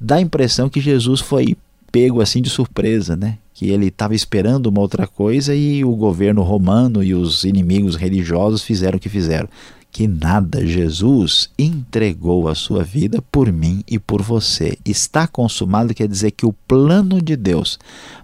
Dá 0.00 0.16
a 0.16 0.20
impressão 0.20 0.68
que 0.68 0.80
Jesus 0.80 1.20
foi 1.20 1.56
pego 1.90 2.20
assim 2.20 2.40
de 2.40 2.48
surpresa, 2.48 3.16
né? 3.16 3.38
Que 3.52 3.68
ele 3.68 3.88
estava 3.88 4.14
esperando 4.14 4.66
uma 4.66 4.80
outra 4.80 5.06
coisa 5.06 5.54
e 5.54 5.84
o 5.84 5.94
governo 5.94 6.42
romano 6.42 7.02
e 7.02 7.14
os 7.14 7.44
inimigos 7.44 7.96
religiosos 7.96 8.62
fizeram 8.62 8.96
o 8.96 9.00
que 9.00 9.10
fizeram 9.10 9.48
que 9.92 10.08
nada, 10.08 10.66
Jesus 10.66 11.50
entregou 11.58 12.48
a 12.48 12.54
sua 12.54 12.82
vida 12.82 13.22
por 13.30 13.52
mim 13.52 13.84
e 13.86 13.98
por 13.98 14.22
você. 14.22 14.78
Está 14.86 15.28
consumado 15.28 15.92
quer 15.94 16.08
dizer 16.08 16.30
que 16.30 16.46
o 16.46 16.52
plano 16.66 17.20
de 17.20 17.36
Deus 17.36 17.78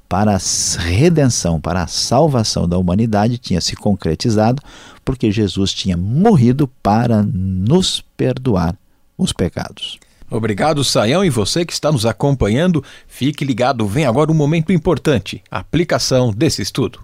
para 0.09 0.35
a 0.35 0.39
redenção, 0.81 1.61
para 1.61 1.83
a 1.83 1.87
salvação 1.87 2.67
da 2.67 2.79
humanidade 2.79 3.37
tinha 3.37 3.61
se 3.61 3.77
concretizado, 3.77 4.63
porque 5.05 5.31
Jesus 5.31 5.75
tinha 5.75 5.99
morrido 5.99 6.67
para 6.83 7.23
nos 7.23 8.03
perdoar 8.17 8.75
os 9.19 9.35
pecados. 9.35 9.99
Obrigado, 10.31 10.83
Saião, 10.83 11.23
e 11.23 11.29
você 11.29 11.67
que 11.67 11.73
está 11.73 11.93
nos 11.93 12.07
acompanhando, 12.07 12.83
fique 13.07 13.45
ligado, 13.45 13.87
vem 13.87 14.07
agora 14.07 14.31
um 14.31 14.35
momento 14.35 14.73
importante, 14.73 15.43
a 15.51 15.59
aplicação 15.59 16.33
desse 16.33 16.63
estudo. 16.63 17.01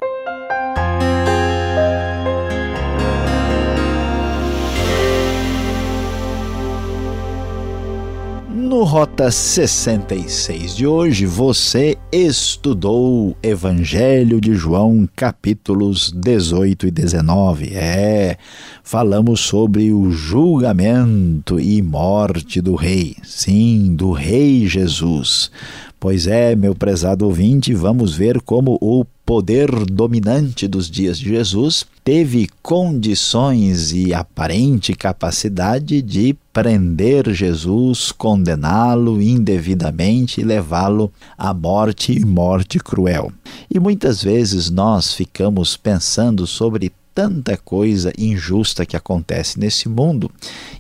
No 8.75 8.83
Rota 8.83 9.31
66 9.31 10.75
de 10.75 10.85
hoje, 10.85 11.27
você 11.27 11.97
estudou 12.11 13.37
Evangelho 13.41 14.41
de 14.41 14.53
João, 14.55 15.09
capítulos 15.15 16.11
18 16.11 16.89
e 16.89 16.91
19. 16.91 17.73
É, 17.73 18.37
falamos 18.83 19.43
sobre 19.43 19.93
o 19.93 20.11
julgamento 20.11 21.61
e 21.61 21.81
morte 21.81 22.61
do 22.61 22.75
Rei. 22.75 23.15
Sim, 23.23 23.95
do 23.95 24.11
Rei 24.11 24.67
Jesus. 24.67 25.53
Pois 26.01 26.27
é, 26.27 26.57
meu 26.57 26.75
prezado 26.75 27.27
ouvinte, 27.27 27.73
vamos 27.73 28.17
ver 28.17 28.41
como 28.41 28.77
o 28.81 29.07
poder 29.25 29.71
dominante 29.87 30.69
dos 30.69 30.91
dias 30.91 31.19
de 31.19 31.31
Jesus 31.31 31.87
teve 32.05 32.49
condições 32.63 33.93
e 33.93 34.13
aparente 34.13 34.95
capacidade 34.95 36.03
de 36.03 36.37
prender 36.53 37.33
Jesus, 37.33 38.13
condená-lo 38.13 39.23
indevidamente 39.23 40.41
e 40.41 40.45
levá-lo 40.45 41.11
à 41.39 41.55
morte 41.55 42.13
e 42.13 42.25
morte 42.25 42.79
cruel. 42.79 43.33
E 43.71 43.81
muitas 43.81 44.23
vezes 44.23 44.69
nós 44.69 45.15
ficamos 45.15 45.77
pensando 45.77 46.47
sobre 46.47 46.93
tanta 47.15 47.57
coisa 47.57 48.13
injusta 48.19 48.85
que 48.85 48.97
acontece 48.97 49.59
nesse 49.59 49.89
mundo. 49.89 50.31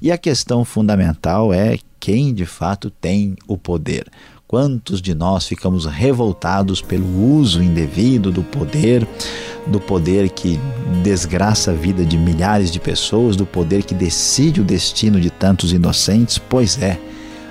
E 0.02 0.12
a 0.12 0.18
questão 0.18 0.64
fundamental 0.64 1.52
é 1.52 1.78
quem 1.98 2.34
de 2.34 2.44
fato 2.44 2.90
tem 2.90 3.34
o 3.48 3.56
poder. 3.56 4.06
Quantos 4.46 5.00
de 5.00 5.14
nós 5.14 5.46
ficamos 5.46 5.86
revoltados 5.86 6.82
pelo 6.82 7.34
uso 7.34 7.62
indevido 7.62 8.30
do 8.30 8.42
poder, 8.42 9.08
do 9.66 9.80
poder 9.80 10.28
que 10.28 10.60
desgraça 11.02 11.70
a 11.70 11.74
vida 11.74 12.04
de 12.04 12.18
milhares 12.18 12.70
de 12.70 12.78
pessoas, 12.78 13.36
do 13.36 13.46
poder 13.46 13.82
que 13.84 13.94
decide 13.94 14.60
o 14.60 14.64
destino 14.64 15.18
de 15.18 15.30
tantos 15.30 15.72
inocentes? 15.72 16.36
Pois 16.36 16.80
é, 16.80 17.00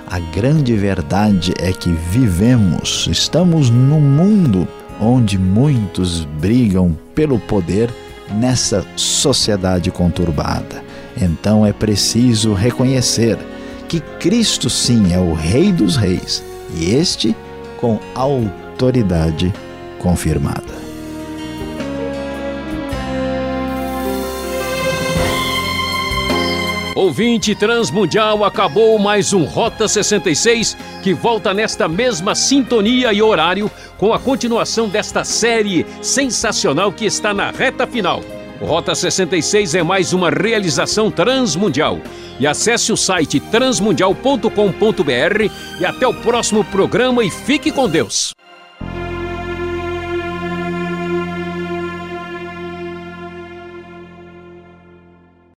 a 0.06 0.20
grande 0.20 0.72
verdade 0.76 1.52
é 1.58 1.72
que 1.72 1.90
vivemos, 1.90 3.08
estamos 3.10 3.70
num 3.70 4.00
mundo 4.00 4.66
onde 5.00 5.36
muitos 5.36 6.24
brigam 6.40 6.96
pelo 7.12 7.40
poder 7.40 7.92
nessa 8.38 8.86
sociedade 8.94 9.90
conturbada. 9.90 10.84
Então 11.20 11.66
é 11.66 11.72
preciso 11.72 12.54
reconhecer 12.54 13.36
que 13.88 13.98
Cristo 14.20 14.70
sim 14.70 15.12
é 15.12 15.18
o 15.18 15.34
Rei 15.34 15.72
dos 15.72 15.96
Reis 15.96 16.53
e 16.74 16.94
este 16.94 17.34
com 17.80 17.98
autoridade 18.14 19.52
confirmada. 19.98 20.84
Ouvinte 26.94 27.54
Transmundial, 27.54 28.44
acabou 28.44 28.98
mais 28.98 29.32
um 29.32 29.44
Rota 29.44 29.88
66 29.88 30.76
que 31.02 31.12
volta 31.12 31.52
nesta 31.52 31.88
mesma 31.88 32.34
sintonia 32.34 33.12
e 33.12 33.20
horário 33.20 33.70
com 33.98 34.12
a 34.14 34.18
continuação 34.18 34.88
desta 34.88 35.24
série 35.24 35.84
sensacional 36.00 36.92
que 36.92 37.04
está 37.04 37.34
na 37.34 37.50
reta 37.50 37.86
final. 37.86 38.22
Rota 38.64 38.94
66 38.94 39.74
é 39.74 39.82
mais 39.82 40.12
uma 40.12 40.30
realização 40.30 41.10
transmundial. 41.10 42.00
E 42.40 42.46
acesse 42.46 42.92
o 42.92 42.96
site 42.96 43.38
transmundial.com.br 43.38 44.50
e 45.80 45.84
até 45.84 46.06
o 46.06 46.14
próximo 46.14 46.64
programa 46.64 47.24
e 47.24 47.30
fique 47.30 47.70
com 47.70 47.88
Deus. 47.88 48.34